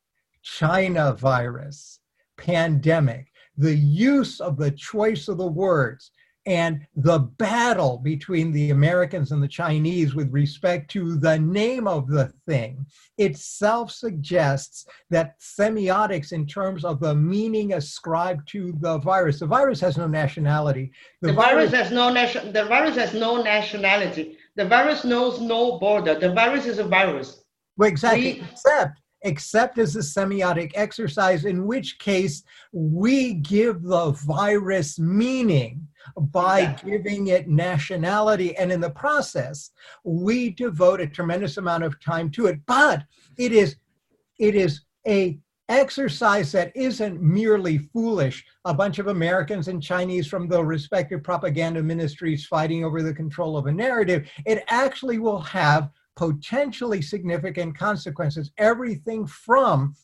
China 0.42 1.12
virus, 1.14 2.00
pandemic, 2.36 3.32
the 3.56 3.74
use 3.74 4.40
of 4.40 4.56
the 4.56 4.70
choice 4.70 5.28
of 5.28 5.38
the 5.38 5.46
words, 5.46 6.10
and 6.46 6.86
the 6.96 7.18
battle 7.18 7.98
between 7.98 8.52
the 8.52 8.70
Americans 8.70 9.32
and 9.32 9.42
the 9.42 9.48
Chinese 9.48 10.14
with 10.14 10.32
respect 10.32 10.90
to 10.90 11.16
the 11.16 11.38
name 11.38 11.86
of 11.86 12.08
the 12.08 12.32
thing 12.46 12.86
itself 13.18 13.90
suggests 13.90 14.86
that 15.10 15.38
semiotics, 15.40 16.32
in 16.32 16.46
terms 16.46 16.86
of 16.86 17.00
the 17.00 17.14
meaning 17.14 17.74
ascribed 17.74 18.48
to 18.48 18.72
the 18.80 18.96
virus, 18.98 19.40
the 19.40 19.46
virus 19.46 19.78
has 19.80 19.98
no 19.98 20.06
nationality. 20.06 20.90
The, 21.20 21.28
the 21.28 21.32
virus, 21.34 21.70
virus 21.70 21.82
has 21.82 21.92
no 21.92 22.10
nation. 22.10 22.50
The 22.52 22.64
virus 22.64 22.96
has 22.96 23.12
no 23.12 23.42
nationality. 23.42 24.38
The 24.56 24.64
virus 24.64 25.04
knows 25.04 25.42
no 25.42 25.78
border. 25.78 26.18
The 26.18 26.32
virus 26.32 26.64
is 26.64 26.78
a 26.78 26.84
virus. 26.84 27.44
Well, 27.78 27.88
exactly. 27.88 28.34
We, 28.34 28.40
except, 28.40 29.00
except 29.22 29.78
as 29.78 29.96
a 29.96 30.00
semiotic 30.00 30.72
exercise, 30.74 31.44
in 31.44 31.66
which 31.66 31.98
case 31.98 32.42
we 32.72 33.34
give 33.34 33.82
the 33.82 34.10
virus 34.26 34.98
meaning 34.98 35.86
by 36.16 36.76
giving 36.84 37.28
it 37.28 37.48
nationality. 37.48 38.56
And 38.56 38.70
in 38.70 38.80
the 38.80 38.90
process, 38.90 39.70
we 40.04 40.50
devote 40.50 41.00
a 41.00 41.06
tremendous 41.06 41.56
amount 41.56 41.84
of 41.84 42.00
time 42.00 42.30
to 42.32 42.46
it. 42.46 42.58
But 42.66 43.04
it 43.38 43.52
is, 43.52 43.76
it 44.38 44.54
is 44.54 44.82
a 45.06 45.38
exercise 45.68 46.50
that 46.50 46.72
isn't 46.74 47.20
merely 47.20 47.76
foolish, 47.78 48.44
a 48.64 48.72
bunch 48.72 48.98
of 48.98 49.08
Americans 49.08 49.68
and 49.68 49.82
Chinese 49.82 50.26
from 50.26 50.48
the 50.48 50.64
respective 50.64 51.22
propaganda 51.22 51.82
ministries 51.82 52.46
fighting 52.46 52.84
over 52.84 53.02
the 53.02 53.12
control 53.12 53.56
of 53.56 53.66
a 53.66 53.72
narrative. 53.72 54.28
It 54.46 54.64
actually 54.68 55.18
will 55.18 55.40
have 55.40 55.90
potentially 56.18 57.00
significant 57.00 57.78
consequences. 57.78 58.50
Everything 58.58 59.24
from 59.24 59.94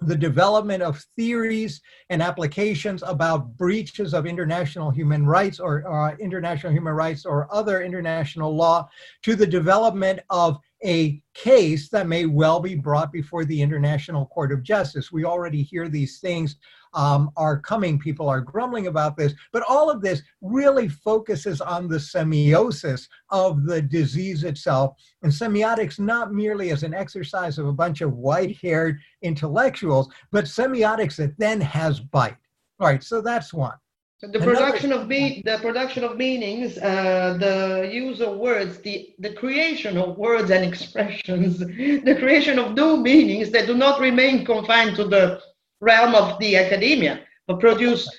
the 0.00 0.16
development 0.16 0.82
of 0.82 1.04
theories 1.14 1.82
and 2.08 2.22
applications 2.22 3.02
about 3.02 3.54
breaches 3.58 4.14
of 4.14 4.24
international 4.24 4.90
human 4.90 5.26
rights 5.26 5.60
or 5.60 5.86
uh, 5.86 6.16
international 6.16 6.72
human 6.72 6.94
rights 6.94 7.26
or 7.26 7.52
other 7.52 7.82
international 7.82 8.56
law 8.56 8.88
to 9.22 9.36
the 9.36 9.46
development 9.46 10.20
of 10.30 10.58
a 10.84 11.20
case 11.34 11.88
that 11.90 12.06
may 12.06 12.26
well 12.26 12.60
be 12.60 12.74
brought 12.74 13.12
before 13.12 13.44
the 13.44 13.60
International 13.60 14.26
Court 14.26 14.52
of 14.52 14.62
Justice. 14.62 15.10
We 15.10 15.24
already 15.24 15.62
hear 15.62 15.88
these 15.88 16.20
things 16.20 16.56
um, 16.94 17.30
are 17.36 17.58
coming. 17.58 17.98
People 17.98 18.28
are 18.28 18.40
grumbling 18.40 18.86
about 18.86 19.16
this, 19.16 19.34
but 19.52 19.64
all 19.68 19.90
of 19.90 20.00
this 20.00 20.22
really 20.40 20.88
focuses 20.88 21.60
on 21.60 21.88
the 21.88 21.96
semiosis 21.96 23.08
of 23.30 23.64
the 23.64 23.82
disease 23.82 24.44
itself. 24.44 24.94
And 25.22 25.32
semiotics, 25.32 25.98
not 25.98 26.32
merely 26.32 26.70
as 26.70 26.82
an 26.82 26.94
exercise 26.94 27.58
of 27.58 27.66
a 27.66 27.72
bunch 27.72 28.00
of 28.00 28.14
white 28.14 28.56
haired 28.58 28.98
intellectuals, 29.22 30.08
but 30.30 30.44
semiotics 30.44 31.16
that 31.16 31.38
then 31.38 31.60
has 31.60 32.00
bite. 32.00 32.36
All 32.80 32.86
right, 32.86 33.02
so 33.02 33.20
that's 33.20 33.52
one. 33.52 33.76
The 34.20 34.40
production 34.40 34.92
of 34.92 35.06
me- 35.06 35.42
the 35.44 35.58
production 35.58 36.02
of 36.02 36.16
meanings, 36.16 36.76
uh, 36.78 37.36
the 37.38 37.88
use 37.92 38.20
of 38.20 38.36
words, 38.36 38.78
the, 38.78 39.14
the 39.20 39.32
creation 39.34 39.96
of 39.96 40.18
words 40.18 40.50
and 40.50 40.64
expressions, 40.64 41.58
the 42.08 42.16
creation 42.18 42.58
of 42.58 42.74
new 42.74 42.96
meanings 42.96 43.50
that 43.50 43.68
do 43.68 43.76
not 43.76 44.00
remain 44.00 44.44
confined 44.44 44.96
to 44.96 45.04
the 45.04 45.40
realm 45.80 46.16
of 46.16 46.36
the 46.40 46.56
academia, 46.56 47.20
but 47.46 47.60
produce 47.60 48.10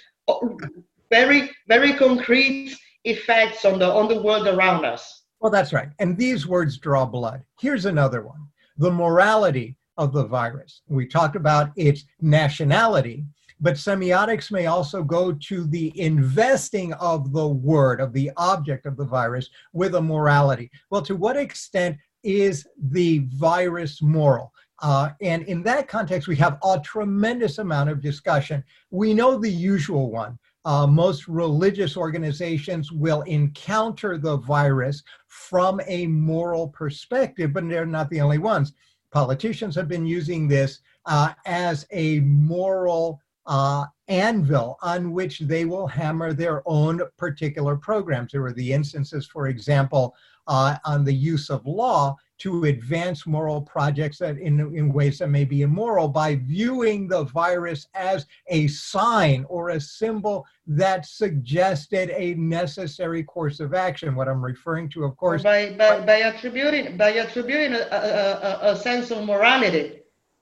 very, 1.12 1.50
very 1.68 1.94
concrete 1.94 2.78
effects 3.04 3.66
on 3.66 3.80
the 3.80 3.86
on 3.86 4.08
the 4.08 4.22
world 4.22 4.48
around 4.48 4.86
us. 4.86 5.24
Well, 5.42 5.52
that's 5.52 5.74
right. 5.74 5.90
And 6.00 6.18
these 6.18 6.48
words 6.48 6.78
draw 6.78 7.06
blood. 7.06 7.44
Here's 7.60 7.86
another 7.86 8.22
one: 8.22 8.48
the 8.78 8.92
morality 8.92 9.76
of 9.98 10.14
the 10.14 10.26
virus. 10.26 10.82
We 10.88 11.08
talked 11.08 11.36
about 11.36 11.72
its 11.76 12.06
nationality 12.22 13.26
but 13.60 13.76
semiotics 13.76 14.52
may 14.52 14.68
also 14.68 15.04
go 15.04 15.34
to 15.34 15.66
the 15.68 15.98
investing 16.00 16.94
of 16.94 17.34
the 17.34 17.48
word, 17.48 18.00
of 18.00 18.14
the 18.14 18.32
object 18.38 18.86
of 18.86 18.98
the 18.98 19.06
virus, 19.06 19.50
with 19.74 19.96
a 19.96 20.02
morality. 20.02 20.72
Well, 20.90 21.02
to 21.04 21.16
what 21.16 21.38
extent 21.38 21.98
is 22.24 22.68
the 22.82 23.20
virus 23.30 24.02
moral? 24.02 24.54
Uh, 24.82 25.10
and 25.22 25.44
in 25.44 25.62
that 25.64 25.88
context, 25.88 26.28
we 26.28 26.38
have 26.38 26.58
a 26.64 26.80
tremendous 26.80 27.58
amount 27.58 27.90
of 27.90 28.02
discussion. 28.02 28.64
We 28.92 29.14
know 29.14 29.38
the 29.38 29.52
usual 29.52 30.10
one. 30.10 30.40
Uh, 30.66 30.88
most 30.88 31.28
religious 31.28 31.98
organizations 31.98 32.92
will 32.92 33.22
encounter 33.24 34.18
the 34.18 34.38
virus 34.38 35.04
from 35.28 35.82
a 35.88 36.08
moral 36.08 36.70
perspective, 36.70 37.54
but 37.54 37.68
they're 37.68 37.86
not 37.86 38.10
the 38.10 38.22
only 38.22 38.38
ones. 38.38 38.74
Politicians 39.12 39.76
have 39.76 39.88
been 39.88 40.06
using 40.06 40.48
this 40.48 40.80
uh, 41.06 41.34
as 41.46 41.86
a 41.92 42.20
moral 42.22 43.20
uh, 43.46 43.86
anvil 44.08 44.78
on 44.82 45.12
which 45.12 45.40
they 45.40 45.66
will 45.66 45.88
hammer 45.88 46.34
their 46.34 46.62
own 46.66 47.02
particular 47.18 47.76
programs. 47.76 48.32
There 48.32 48.42
were 48.42 48.54
the 48.54 48.74
instances, 48.74 49.28
for 49.28 49.48
example, 49.48 50.16
uh, 50.48 50.78
on 50.86 51.04
the 51.04 51.14
use 51.14 51.50
of 51.50 51.66
law 51.66 52.16
to 52.40 52.64
advance 52.66 53.28
moral 53.28 53.62
projects 53.62 54.18
that 54.18 54.38
in, 54.38 54.60
in 54.76 54.92
ways 54.92 55.20
that 55.20 55.30
may 55.30 55.44
be 55.44 55.62
immoral 55.62 56.08
by 56.08 56.36
viewing 56.36 57.08
the 57.08 57.26
virus 57.26 57.88
as 57.94 58.26
a 58.48 58.66
sign 58.68 59.46
or 59.50 59.70
a 59.70 59.80
symbol 59.80 60.46
that 60.66 61.06
suggested 61.06 62.10
a 62.12 62.34
necessary 62.36 63.24
course 63.24 63.60
of 63.60 63.74
action. 63.74 64.16
What 64.16 64.30
I'm 64.30 64.44
referring 64.44 64.90
to, 64.92 65.04
of 65.04 65.18
course, 65.18 65.44
by, 65.44 65.74
by, 65.74 66.00
by 66.00 66.16
attributing 66.16 66.98
by 66.98 67.10
attributing 67.10 67.74
a, 67.74 68.60
a, 68.62 68.72
a 68.72 68.76
sense 68.76 69.12
of 69.12 69.26
morality 69.26 70.00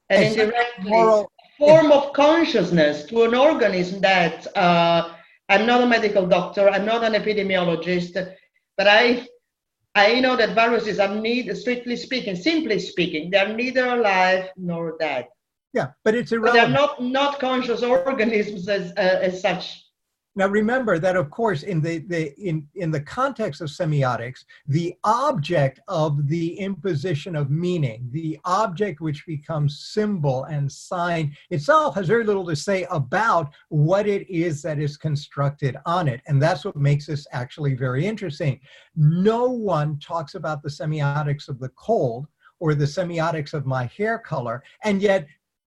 and 0.10 0.24
indirectly 0.24 0.90
moral 0.92 1.32
form 1.58 1.92
of 1.92 2.14
consciousness 2.14 3.06
to 3.06 3.24
an 3.24 3.34
organism 3.34 4.02
that 4.02 4.46
uh, 4.56 5.14
I'm 5.50 5.66
not 5.66 5.82
a 5.82 5.86
medical 5.86 6.26
doctor, 6.26 6.70
I'm 6.70 6.86
not 6.86 7.04
an 7.04 7.14
epidemiologist, 7.14 8.14
but 8.78 8.88
I 8.88 9.28
I 9.96 10.20
know 10.20 10.36
that 10.36 10.54
viruses 10.54 11.00
are 11.00 11.16
neither, 11.16 11.56
strictly 11.56 11.96
speaking, 11.96 12.36
simply 12.36 12.80
speaking, 12.80 13.32
they're 13.32 13.56
neither 13.56 13.88
alive 13.88 14.50
nor 14.56 14.96
dead. 15.00 15.28
Yeah, 15.74 15.88
but 16.04 16.14
it's 16.14 16.32
irrelevant. 16.32 16.74
But 16.74 16.98
they're 16.98 17.10
not 17.10 17.32
not 17.32 17.40
conscious 17.40 17.82
organisms 17.82 18.70
as 18.70 18.92
uh, 18.92 19.20
as 19.22 19.42
such. 19.42 19.87
Now 20.38 20.48
remember 20.48 21.00
that 21.00 21.16
of 21.16 21.32
course 21.32 21.64
in 21.64 21.82
the, 21.82 21.98
the 21.98 22.32
in, 22.40 22.68
in 22.76 22.92
the 22.92 23.02
context 23.02 23.60
of 23.60 23.70
semiotics, 23.70 24.46
the 24.68 24.94
object 25.04 25.80
of 25.88 26.28
the 26.28 26.54
imposition 26.60 27.36
of 27.36 27.50
meaning, 27.50 28.08
the 28.12 28.40
object 28.46 29.02
which 29.02 29.26
becomes 29.26 29.80
symbol 29.80 30.44
and 30.44 30.72
sign 30.72 31.36
itself 31.50 31.96
has 31.96 32.08
very 32.08 32.24
little 32.24 32.46
to 32.46 32.56
say 32.56 32.86
about 32.92 33.52
what 33.70 34.06
it 34.06 34.30
is 34.30 34.62
that 34.62 34.78
is 34.78 34.96
constructed 34.96 35.76
on 35.88 36.08
it. 36.08 36.22
And 36.28 36.40
that's 36.40 36.64
what 36.64 36.76
makes 36.76 37.08
this 37.08 37.26
actually 37.32 37.74
very 37.74 38.06
interesting. 38.06 38.60
No 38.96 39.48
one 39.48 39.98
talks 39.98 40.36
about 40.36 40.62
the 40.62 40.70
semiotics 40.70 41.50
of 41.50 41.58
the 41.58 41.70
cold 41.70 42.28
or 42.60 42.76
the 42.76 42.86
semiotics 42.86 43.54
of 43.54 43.66
my 43.66 43.86
hair 43.86 44.18
color, 44.20 44.64
and 44.84 45.02
yet 45.02 45.28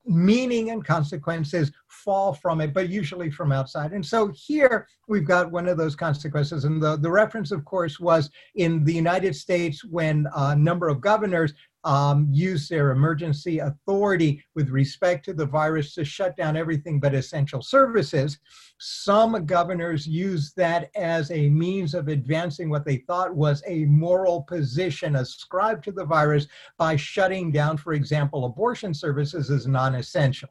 meaning 0.09 0.71
and 0.71 0.85
consequences 0.85 1.71
fall 1.89 2.33
from 2.33 2.61
it, 2.61 2.73
but 2.73 2.89
usually 2.89 3.31
from 3.31 3.53
outside. 3.53 3.93
And 3.93 4.05
so 4.05 4.33
here 4.35 4.89
we've 5.07 5.27
got 5.27 5.53
one 5.53 5.69
of 5.69 5.77
those 5.77 5.95
consequences. 5.95 6.65
And 6.65 6.83
the, 6.83 6.97
the 6.97 7.11
reference, 7.11 7.53
of 7.53 7.65
course, 7.65 8.01
was 8.01 8.31
in 8.55 8.85
the 8.85 8.95
United 8.95 9.37
States 9.37 9.85
when 9.85 10.27
a 10.35 10.57
number 10.57 10.89
of 10.89 11.01
governors 11.01 11.53
um, 11.89 12.29
use 12.31 12.69
their 12.69 12.91
emergency 12.91 13.61
authority 13.61 14.45
with 14.55 14.69
respect 14.69 15.25
to 15.25 15.33
the 15.33 15.47
virus 15.47 15.95
to 15.95 16.05
shut 16.05 16.37
down 16.37 16.55
everything 16.55 17.01
but 17.01 17.15
essential 17.15 17.63
services. 17.63 18.39
Some 18.77 19.47
governors 19.47 20.07
use 20.07 20.53
that 20.53 20.91
as 20.95 21.31
a 21.31 21.49
means 21.49 21.95
of 21.95 22.09
advancing 22.09 22.69
what 22.69 22.85
they 22.85 22.99
thought 22.99 23.35
was 23.35 23.63
a 23.67 23.87
moral 23.87 24.43
position 24.43 25.17
ascribed 25.17 25.83
to 25.85 25.93
the 25.93 26.05
virus 26.05 26.47
by 26.77 26.95
shutting 26.95 27.51
down, 27.51 27.79
for 27.79 27.95
example, 27.95 28.45
abortion 28.45 28.93
services 28.93 29.51
as 29.51 29.67
non 29.67 29.95
essential. 29.95 30.51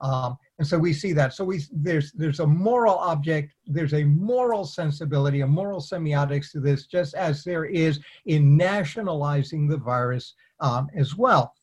Um, 0.00 0.38
and 0.58 0.66
so 0.66 0.76
we 0.76 0.92
see 0.92 1.12
that. 1.12 1.32
So 1.34 1.44
we 1.44 1.62
there's 1.72 2.12
there's 2.12 2.40
a 2.40 2.46
moral 2.46 2.96
object, 2.96 3.52
there's 3.66 3.94
a 3.94 4.04
moral 4.04 4.64
sensibility, 4.64 5.40
a 5.40 5.46
moral 5.46 5.80
semiotics 5.80 6.50
to 6.52 6.60
this, 6.60 6.86
just 6.86 7.14
as 7.14 7.44
there 7.44 7.66
is 7.66 8.00
in 8.26 8.56
nationalizing 8.56 9.68
the 9.68 9.76
virus 9.76 10.34
um, 10.60 10.88
as 10.96 11.16
well. 11.16 11.54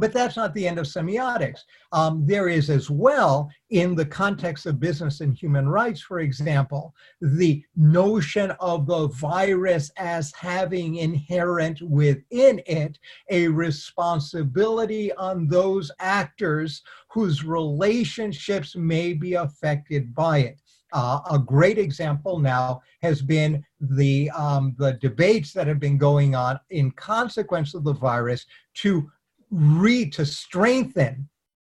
But 0.00 0.12
that's 0.12 0.36
not 0.36 0.54
the 0.54 0.66
end 0.66 0.78
of 0.78 0.86
semiotics. 0.86 1.60
Um, 1.92 2.26
there 2.26 2.48
is 2.48 2.70
as 2.70 2.88
well, 2.90 3.50
in 3.68 3.94
the 3.94 4.06
context 4.06 4.66
of 4.66 4.80
business 4.80 5.20
and 5.20 5.36
human 5.36 5.68
rights, 5.68 6.00
for 6.00 6.20
example, 6.20 6.94
the 7.20 7.62
notion 7.76 8.52
of 8.52 8.86
the 8.86 9.08
virus 9.08 9.90
as 9.98 10.32
having 10.32 10.96
inherent 10.96 11.82
within 11.82 12.62
it 12.66 12.98
a 13.28 13.48
responsibility 13.48 15.12
on 15.14 15.46
those 15.46 15.90
actors 16.00 16.82
whose 17.10 17.44
relationships 17.44 18.74
may 18.74 19.12
be 19.12 19.34
affected 19.34 20.14
by 20.14 20.38
it. 20.38 20.60
Uh, 20.92 21.20
a 21.30 21.38
great 21.38 21.78
example 21.78 22.38
now 22.38 22.80
has 23.02 23.22
been 23.22 23.64
the 23.80 24.28
um, 24.30 24.74
the 24.78 24.94
debates 24.94 25.52
that 25.52 25.66
have 25.66 25.78
been 25.78 25.96
going 25.96 26.34
on 26.34 26.58
in 26.70 26.90
consequence 26.92 27.74
of 27.74 27.84
the 27.84 27.92
virus 27.92 28.44
to 28.74 29.08
re 29.50 30.08
to 30.10 30.24
strengthen 30.24 31.28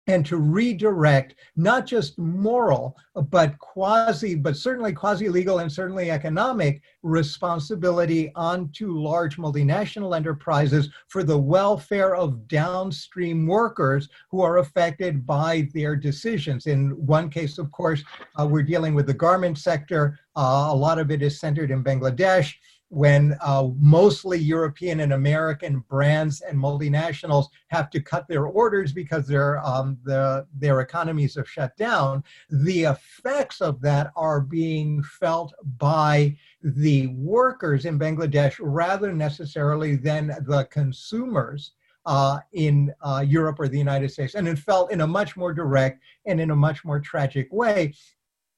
and 0.06 0.26
to 0.26 0.38
redirect 0.38 1.36
not 1.56 1.86
just 1.86 2.18
moral 2.18 2.96
but 3.28 3.56
quasi 3.58 4.34
but 4.34 4.56
certainly 4.56 4.92
quasi 4.92 5.28
legal 5.28 5.60
and 5.60 5.70
certainly 5.70 6.10
economic 6.10 6.82
responsibility 7.02 8.32
onto 8.34 8.98
large 8.98 9.36
multinational 9.36 10.16
enterprises 10.16 10.88
for 11.08 11.22
the 11.22 11.36
welfare 11.38 12.16
of 12.16 12.48
downstream 12.48 13.46
workers 13.46 14.08
who 14.30 14.40
are 14.40 14.58
affected 14.58 15.26
by 15.26 15.68
their 15.74 15.94
decisions. 15.94 16.66
In 16.66 16.90
one 17.06 17.30
case 17.30 17.58
of 17.58 17.70
course 17.70 18.02
uh, 18.38 18.46
we're 18.46 18.62
dealing 18.62 18.94
with 18.94 19.06
the 19.06 19.14
garment 19.14 19.58
sector. 19.58 20.18
Uh, 20.36 20.68
a 20.70 20.76
lot 20.76 20.98
of 20.98 21.10
it 21.10 21.22
is 21.22 21.38
centered 21.38 21.70
in 21.70 21.84
bangladesh 21.84 22.54
when 22.90 23.36
uh, 23.40 23.68
mostly 23.78 24.36
European 24.36 25.00
and 25.00 25.12
American 25.12 25.78
brands 25.88 26.40
and 26.40 26.58
multinationals 26.58 27.46
have 27.68 27.88
to 27.88 28.00
cut 28.00 28.26
their 28.26 28.46
orders 28.46 28.92
because 28.92 29.26
their 29.26 29.64
um, 29.64 29.96
the, 30.04 30.44
their 30.58 30.80
economies 30.80 31.36
have 31.36 31.48
shut 31.48 31.76
down, 31.76 32.22
the 32.50 32.82
effects 32.82 33.60
of 33.60 33.80
that 33.80 34.10
are 34.16 34.40
being 34.40 35.02
felt 35.04 35.54
by 35.78 36.36
the 36.62 37.06
workers 37.08 37.84
in 37.84 37.98
Bangladesh 37.98 38.56
rather 38.60 39.12
necessarily 39.12 39.96
than 39.96 40.26
the 40.46 40.66
consumers. 40.70 41.72
Uh, 42.06 42.38
in 42.54 42.90
uh, 43.02 43.22
Europe 43.24 43.60
or 43.60 43.68
the 43.68 43.76
United 43.76 44.10
States, 44.10 44.34
and 44.34 44.48
it 44.48 44.58
felt 44.58 44.90
in 44.90 45.02
a 45.02 45.06
much 45.06 45.36
more 45.36 45.52
direct 45.52 46.02
and 46.24 46.40
in 46.40 46.50
a 46.50 46.56
much 46.56 46.82
more 46.82 46.98
tragic 46.98 47.46
way 47.52 47.92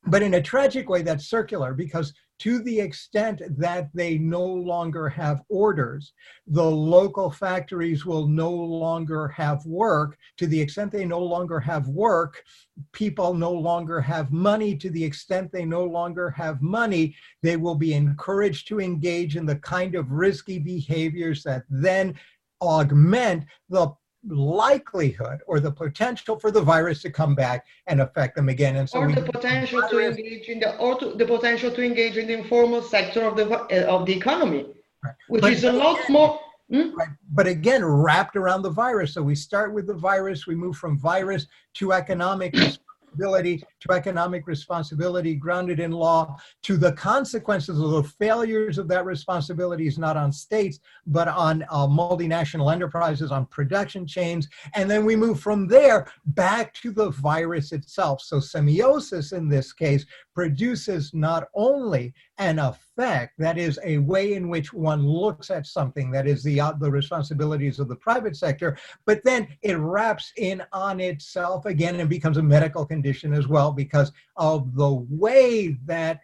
but 0.06 0.22
in 0.22 0.34
a 0.34 0.42
tragic 0.42 0.88
way 0.88 1.02
that's 1.02 1.28
circular 1.28 1.74
because 1.74 2.12
to 2.42 2.58
the 2.58 2.80
extent 2.80 3.40
that 3.56 3.88
they 3.94 4.18
no 4.18 4.44
longer 4.44 5.08
have 5.08 5.42
orders, 5.48 6.12
the 6.48 6.64
local 6.64 7.30
factories 7.30 8.04
will 8.04 8.26
no 8.26 8.50
longer 8.50 9.28
have 9.28 9.64
work. 9.64 10.18
To 10.38 10.48
the 10.48 10.60
extent 10.60 10.90
they 10.90 11.04
no 11.04 11.20
longer 11.20 11.60
have 11.60 11.86
work, 11.86 12.42
people 12.90 13.32
no 13.34 13.52
longer 13.52 14.00
have 14.00 14.32
money. 14.32 14.76
To 14.78 14.90
the 14.90 15.04
extent 15.04 15.52
they 15.52 15.64
no 15.64 15.84
longer 15.84 16.30
have 16.30 16.60
money, 16.62 17.14
they 17.44 17.56
will 17.56 17.76
be 17.76 17.94
encouraged 17.94 18.66
to 18.68 18.80
engage 18.80 19.36
in 19.36 19.46
the 19.46 19.56
kind 19.56 19.94
of 19.94 20.10
risky 20.10 20.58
behaviors 20.58 21.44
that 21.44 21.62
then 21.70 22.18
augment 22.60 23.44
the 23.68 23.92
likelihood 24.28 25.40
or 25.46 25.60
the 25.60 25.70
potential 25.70 26.38
for 26.38 26.50
the 26.50 26.60
virus 26.60 27.02
to 27.02 27.10
come 27.10 27.34
back 27.34 27.66
and 27.86 28.00
affect 28.00 28.36
them 28.36 28.48
again. 28.48 28.76
And 28.76 28.88
so 28.88 29.00
or 29.00 29.12
the 29.12 29.22
potential 29.22 29.82
to 29.88 29.98
engage 29.98 30.48
in 30.48 30.60
the 30.60 30.76
or 30.76 30.98
to, 30.98 31.14
the 31.14 31.26
potential 31.26 31.70
to 31.70 31.82
engage 31.82 32.16
in 32.16 32.28
the 32.28 32.34
informal 32.34 32.82
sector 32.82 33.22
of 33.22 33.36
the 33.36 33.50
uh, 33.50 33.86
of 33.86 34.06
the 34.06 34.16
economy, 34.16 34.66
right. 35.04 35.14
which 35.28 35.42
but 35.42 35.52
is 35.52 35.64
a 35.64 35.72
lot 35.72 35.98
more. 36.08 36.38
Hmm? 36.70 36.94
Right. 36.94 37.08
But 37.32 37.46
again, 37.46 37.84
wrapped 37.84 38.36
around 38.36 38.62
the 38.62 38.70
virus. 38.70 39.14
So 39.14 39.22
we 39.22 39.34
start 39.34 39.74
with 39.74 39.86
the 39.86 39.94
virus, 39.94 40.46
we 40.46 40.54
move 40.54 40.76
from 40.76 40.98
virus 40.98 41.46
to 41.74 41.92
economic 41.92 42.54
responsibility, 43.12 43.62
to 43.80 43.92
economic 43.92 44.46
responsibility 44.46 45.34
grounded 45.34 45.80
in 45.80 45.92
law, 45.92 46.36
to 46.62 46.76
the 46.76 46.92
consequences 46.92 47.78
of 47.78 47.90
the 47.90 48.02
failures 48.02 48.78
of 48.78 48.88
that 48.88 49.04
responsibility 49.04 49.86
is 49.86 49.98
not 49.98 50.16
on 50.16 50.32
states, 50.32 50.80
but 51.06 51.28
on 51.28 51.62
uh, 51.70 51.86
multinational 51.86 52.72
enterprises, 52.72 53.30
on 53.30 53.46
production 53.46 54.06
chains. 54.06 54.48
And 54.74 54.90
then 54.90 55.04
we 55.04 55.16
move 55.16 55.40
from 55.40 55.66
there 55.66 56.06
back 56.26 56.74
to 56.74 56.90
the 56.90 57.10
virus 57.10 57.72
itself. 57.72 58.20
So 58.22 58.36
semiosis 58.36 59.32
in 59.32 59.48
this 59.48 59.72
case 59.72 60.06
produces 60.34 61.12
not 61.12 61.48
only 61.54 62.14
an 62.38 62.58
effect, 62.58 62.91
that 62.96 63.58
is 63.58 63.78
a 63.84 63.98
way 63.98 64.34
in 64.34 64.48
which 64.48 64.72
one 64.72 65.06
looks 65.06 65.50
at 65.50 65.66
something, 65.66 66.10
that 66.10 66.26
is 66.26 66.42
the, 66.42 66.60
uh, 66.60 66.72
the 66.72 66.90
responsibilities 66.90 67.78
of 67.78 67.88
the 67.88 67.96
private 67.96 68.36
sector, 68.36 68.76
but 69.06 69.22
then 69.24 69.48
it 69.62 69.78
wraps 69.78 70.32
in 70.36 70.62
on 70.72 71.00
itself 71.00 71.66
again 71.66 72.00
and 72.00 72.08
becomes 72.08 72.36
a 72.36 72.42
medical 72.42 72.84
condition 72.84 73.32
as 73.32 73.48
well 73.48 73.72
because 73.72 74.12
of 74.36 74.74
the 74.74 74.92
way 74.92 75.76
that 75.84 76.20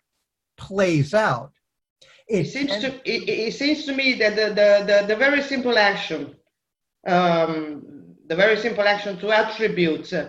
plays 0.56 1.14
out. 1.14 1.52
It, 2.28 2.46
it 2.46 2.50
seems 2.50 2.70
to 2.78 2.94
it, 3.08 3.28
it, 3.28 3.54
seems 3.54 3.86
to 3.86 3.94
me 3.94 4.14
that 4.14 4.36
the, 4.36 4.48
the, 4.48 4.84
the, 4.86 5.06
the 5.06 5.16
very 5.16 5.42
simple 5.42 5.78
action, 5.78 6.36
um, 7.06 8.14
the 8.26 8.36
very 8.36 8.58
simple 8.58 8.84
action 8.84 9.18
to 9.20 9.32
attribute 9.32 10.12
uh, 10.12 10.28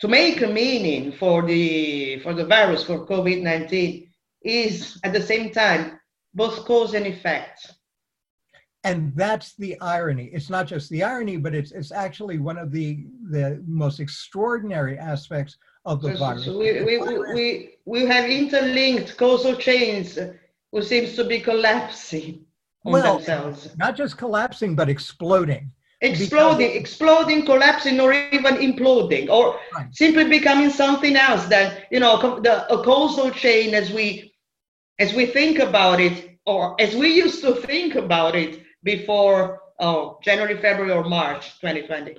to 0.00 0.08
make 0.08 0.42
a 0.42 0.46
meaning 0.46 1.12
for 1.12 1.42
the 1.42 2.18
for 2.18 2.34
the 2.34 2.44
virus 2.44 2.84
for 2.84 3.06
COVID-19 3.06 4.11
is 4.44 4.98
at 5.04 5.12
the 5.12 5.20
same 5.20 5.50
time 5.50 5.98
both 6.34 6.64
cause 6.64 6.94
and 6.94 7.06
effect. 7.06 7.72
And 8.84 9.12
that's 9.14 9.54
the 9.56 9.80
irony. 9.80 10.30
It's 10.32 10.50
not 10.50 10.66
just 10.66 10.90
the 10.90 11.04
irony, 11.04 11.36
but 11.36 11.54
it's 11.54 11.70
it's 11.70 11.92
actually 11.92 12.38
one 12.38 12.58
of 12.58 12.72
the 12.72 13.06
the 13.30 13.62
most 13.66 14.00
extraordinary 14.00 14.98
aspects 14.98 15.56
of 15.84 16.02
the 16.02 16.14
so, 16.14 16.18
virus. 16.18 16.44
So 16.46 16.58
we, 16.58 16.82
we, 16.82 16.98
we, 16.98 17.74
we 17.84 18.06
have 18.06 18.28
interlinked 18.28 19.16
causal 19.16 19.54
chains 19.54 20.18
who 20.72 20.82
seems 20.82 21.14
to 21.14 21.24
be 21.24 21.38
collapsing 21.38 22.44
well, 22.84 23.16
themselves. 23.16 23.68
Not 23.76 23.96
just 23.96 24.16
collapsing, 24.16 24.74
but 24.74 24.88
exploding 24.88 25.70
exploding, 26.02 26.68
because... 26.68 26.80
exploding, 26.80 27.46
collapsing, 27.46 28.00
or 28.00 28.12
even 28.12 28.56
imploding, 28.56 29.28
or 29.30 29.58
right. 29.74 29.94
simply 29.94 30.28
becoming 30.28 30.70
something 30.70 31.16
else. 31.16 31.46
That 31.46 31.84
you 31.90 32.00
know, 32.00 32.40
the 32.40 32.70
a 32.72 32.82
causal 32.82 33.30
chain 33.30 33.74
as 33.74 33.90
we 33.92 34.31
as 34.98 35.12
we 35.14 35.26
think 35.26 35.58
about 35.58 36.00
it, 36.00 36.38
or 36.46 36.80
as 36.80 36.94
we 36.94 37.14
used 37.14 37.42
to 37.42 37.54
think 37.54 37.94
about 37.94 38.34
it 38.34 38.62
before 38.82 39.60
oh, 39.80 40.18
January, 40.22 40.56
February, 40.60 40.92
or 40.92 41.04
March 41.04 41.60
2020. 41.60 42.16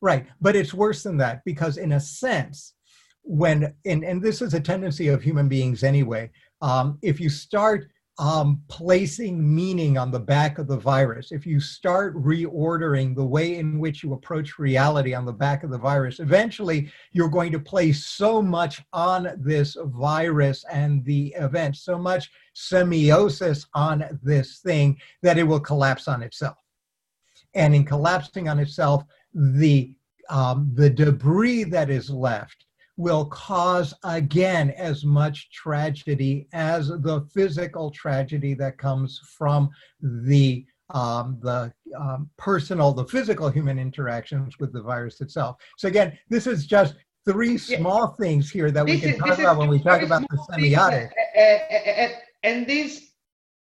Right, 0.00 0.26
but 0.40 0.56
it's 0.56 0.74
worse 0.74 1.02
than 1.02 1.16
that 1.18 1.42
because, 1.44 1.76
in 1.76 1.92
a 1.92 2.00
sense, 2.00 2.74
when 3.22 3.74
and, 3.84 4.04
and 4.04 4.20
this 4.20 4.42
is 4.42 4.54
a 4.54 4.60
tendency 4.60 5.08
of 5.08 5.22
human 5.22 5.48
beings 5.48 5.82
anyway. 5.82 6.30
Um, 6.60 6.98
if 7.02 7.20
you 7.20 7.28
start 7.28 7.88
um, 8.22 8.62
placing 8.68 9.52
meaning 9.52 9.98
on 9.98 10.12
the 10.12 10.20
back 10.20 10.58
of 10.58 10.68
the 10.68 10.76
virus, 10.76 11.32
if 11.32 11.44
you 11.44 11.58
start 11.58 12.14
reordering 12.14 13.16
the 13.16 13.24
way 13.24 13.56
in 13.56 13.80
which 13.80 14.04
you 14.04 14.12
approach 14.12 14.60
reality 14.60 15.12
on 15.12 15.24
the 15.24 15.32
back 15.32 15.64
of 15.64 15.70
the 15.70 15.78
virus, 15.78 16.20
eventually 16.20 16.88
you're 17.10 17.28
going 17.28 17.50
to 17.50 17.58
place 17.58 18.06
so 18.06 18.40
much 18.40 18.80
on 18.92 19.28
this 19.38 19.76
virus 19.86 20.64
and 20.72 21.04
the 21.04 21.34
event, 21.36 21.74
so 21.74 21.98
much 21.98 22.30
semiosis 22.54 23.66
on 23.74 24.04
this 24.22 24.60
thing 24.60 24.96
that 25.22 25.36
it 25.36 25.42
will 25.42 25.58
collapse 25.58 26.06
on 26.06 26.22
itself. 26.22 26.58
And 27.54 27.74
in 27.74 27.84
collapsing 27.84 28.48
on 28.48 28.60
itself, 28.60 29.02
the 29.34 29.96
um, 30.30 30.70
the 30.74 30.88
debris 30.88 31.64
that 31.64 31.90
is 31.90 32.08
left 32.08 32.66
will 33.02 33.26
cause 33.26 33.92
again 34.04 34.70
as 34.70 35.04
much 35.04 35.50
tragedy 35.50 36.46
as 36.52 36.88
the 36.88 37.26
physical 37.34 37.90
tragedy 37.90 38.54
that 38.54 38.78
comes 38.78 39.20
from 39.36 39.68
the 40.00 40.64
um, 40.90 41.38
the 41.40 41.72
um, 41.98 42.28
personal, 42.36 42.92
the 42.92 43.06
physical 43.06 43.48
human 43.48 43.78
interactions 43.78 44.58
with 44.58 44.72
the 44.72 44.82
virus 44.82 45.20
itself. 45.22 45.56
So 45.78 45.88
again, 45.88 46.18
this 46.28 46.46
is 46.46 46.66
just 46.66 46.94
three 47.24 47.56
small 47.56 48.14
yeah. 48.18 48.24
things 48.24 48.50
here 48.50 48.70
that 48.70 48.86
this 48.86 48.96
we 48.96 49.00
can 49.00 49.10
is, 49.10 49.18
talk 49.18 49.38
about 49.38 49.56
when 49.56 49.70
we 49.70 49.78
talk 49.78 50.02
about 50.02 50.22
the 50.28 50.36
semiotic. 50.50 51.10
Uh, 51.36 51.40
uh, 51.40 52.04
uh, 52.04 52.08
and 52.42 52.66
this 52.66 53.12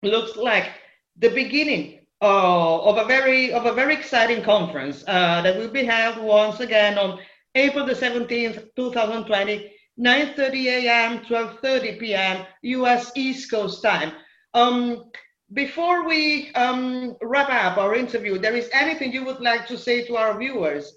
looks 0.02 0.36
like 0.36 0.70
the 1.18 1.30
beginning 1.30 2.00
uh, 2.22 2.82
of 2.82 2.98
a 2.98 3.06
very 3.06 3.54
of 3.54 3.66
a 3.66 3.74
very 3.74 3.94
exciting 3.94 4.44
conference 4.44 5.04
uh, 5.08 5.42
that 5.42 5.58
will 5.58 5.70
be 5.70 5.84
held 5.84 6.18
once 6.18 6.60
again 6.60 6.98
on 6.98 7.20
April 7.56 7.86
the 7.86 7.94
17th, 7.94 8.68
2020, 8.76 9.72
9.30 10.00 10.66
a.m., 10.66 11.20
12.30 11.20 12.00
p.m., 12.00 12.46
U.S. 12.64 13.12
East 13.16 13.52
Coast 13.52 13.84
time. 13.84 14.14
Um, 14.54 15.12
before 15.54 16.08
we 16.08 16.52
um, 16.54 17.16
wrap 17.22 17.50
up 17.50 17.78
our 17.78 17.96
interview, 17.96 18.40
there 18.40 18.56
is 18.56 18.70
anything 18.74 19.14
you 19.14 19.24
would 19.26 19.40
like 19.40 19.68
to 19.68 19.78
say 19.78 20.04
to 20.06 20.16
our 20.16 20.38
viewers? 20.38 20.94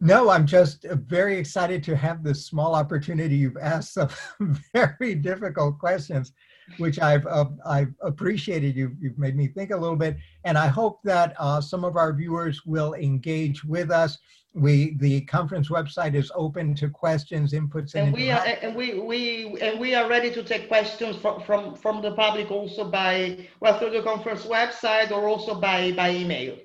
No, 0.00 0.30
I'm 0.30 0.46
just 0.46 0.84
very 0.90 1.36
excited 1.36 1.84
to 1.84 1.96
have 1.96 2.24
this 2.24 2.46
small 2.46 2.74
opportunity. 2.74 3.36
You've 3.36 3.58
asked 3.58 3.94
some 3.94 4.08
very 4.74 5.14
difficult 5.14 5.78
questions 5.78 6.32
which 6.78 7.00
I've 7.00 7.26
uh, 7.26 7.46
I've 7.66 7.92
appreciated. 8.02 8.76
You've 8.76 8.94
you've 9.00 9.18
made 9.18 9.36
me 9.36 9.48
think 9.48 9.70
a 9.70 9.76
little 9.76 9.96
bit, 9.96 10.16
and 10.44 10.56
I 10.56 10.68
hope 10.68 11.00
that 11.04 11.34
uh, 11.38 11.60
some 11.60 11.84
of 11.84 11.96
our 11.96 12.12
viewers 12.12 12.64
will 12.64 12.94
engage 12.94 13.64
with 13.64 13.90
us. 13.90 14.18
We 14.52 14.96
the 14.96 15.20
conference 15.22 15.68
website 15.68 16.14
is 16.14 16.32
open 16.34 16.74
to 16.76 16.90
questions, 16.90 17.52
inputs, 17.52 17.94
and, 17.94 18.08
and 18.08 18.16
we 18.16 18.30
are 18.30 18.44
and 18.44 18.74
we 18.74 18.98
we 18.98 19.56
and 19.60 19.78
we 19.78 19.94
are 19.94 20.08
ready 20.08 20.30
to 20.32 20.42
take 20.42 20.66
questions 20.66 21.16
from 21.16 21.40
from 21.40 21.76
from 21.76 22.02
the 22.02 22.12
public 22.12 22.50
also 22.50 22.90
by 22.90 23.46
well 23.60 23.78
through 23.78 23.90
the 23.90 24.02
conference 24.02 24.46
website 24.46 25.12
or 25.12 25.28
also 25.28 25.54
by 25.54 25.92
by 25.92 26.10
email. 26.10 26.56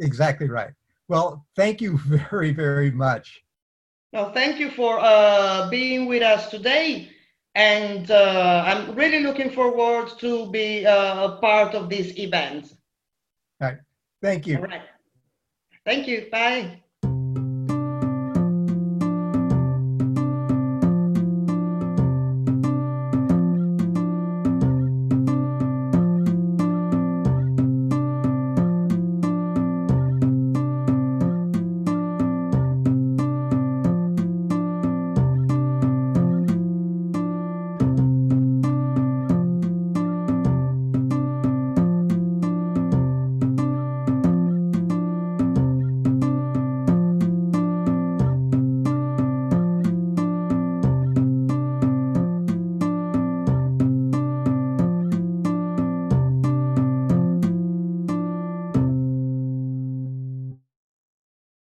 Exactly 0.00 0.48
right. 0.48 0.72
Well, 1.06 1.46
thank 1.54 1.80
you 1.80 1.98
very 2.30 2.52
very 2.52 2.90
much. 2.90 3.40
No, 4.12 4.32
thank 4.32 4.58
you 4.58 4.70
for 4.70 4.98
uh, 4.98 5.68
being 5.70 6.06
with 6.06 6.22
us 6.22 6.50
today 6.50 7.10
and 7.58 8.10
uh, 8.10 8.62
I'm 8.66 8.94
really 8.94 9.20
looking 9.20 9.50
forward 9.50 10.16
to 10.20 10.50
be 10.50 10.86
uh, 10.86 11.28
a 11.28 11.36
part 11.40 11.74
of 11.74 11.88
this 11.88 12.16
event. 12.16 12.72
All 13.60 13.68
right. 13.68 13.78
Thank 14.22 14.46
you. 14.46 14.58
All 14.58 14.62
right. 14.62 14.82
Thank 15.84 16.06
you. 16.06 16.28
Bye. 16.30 16.82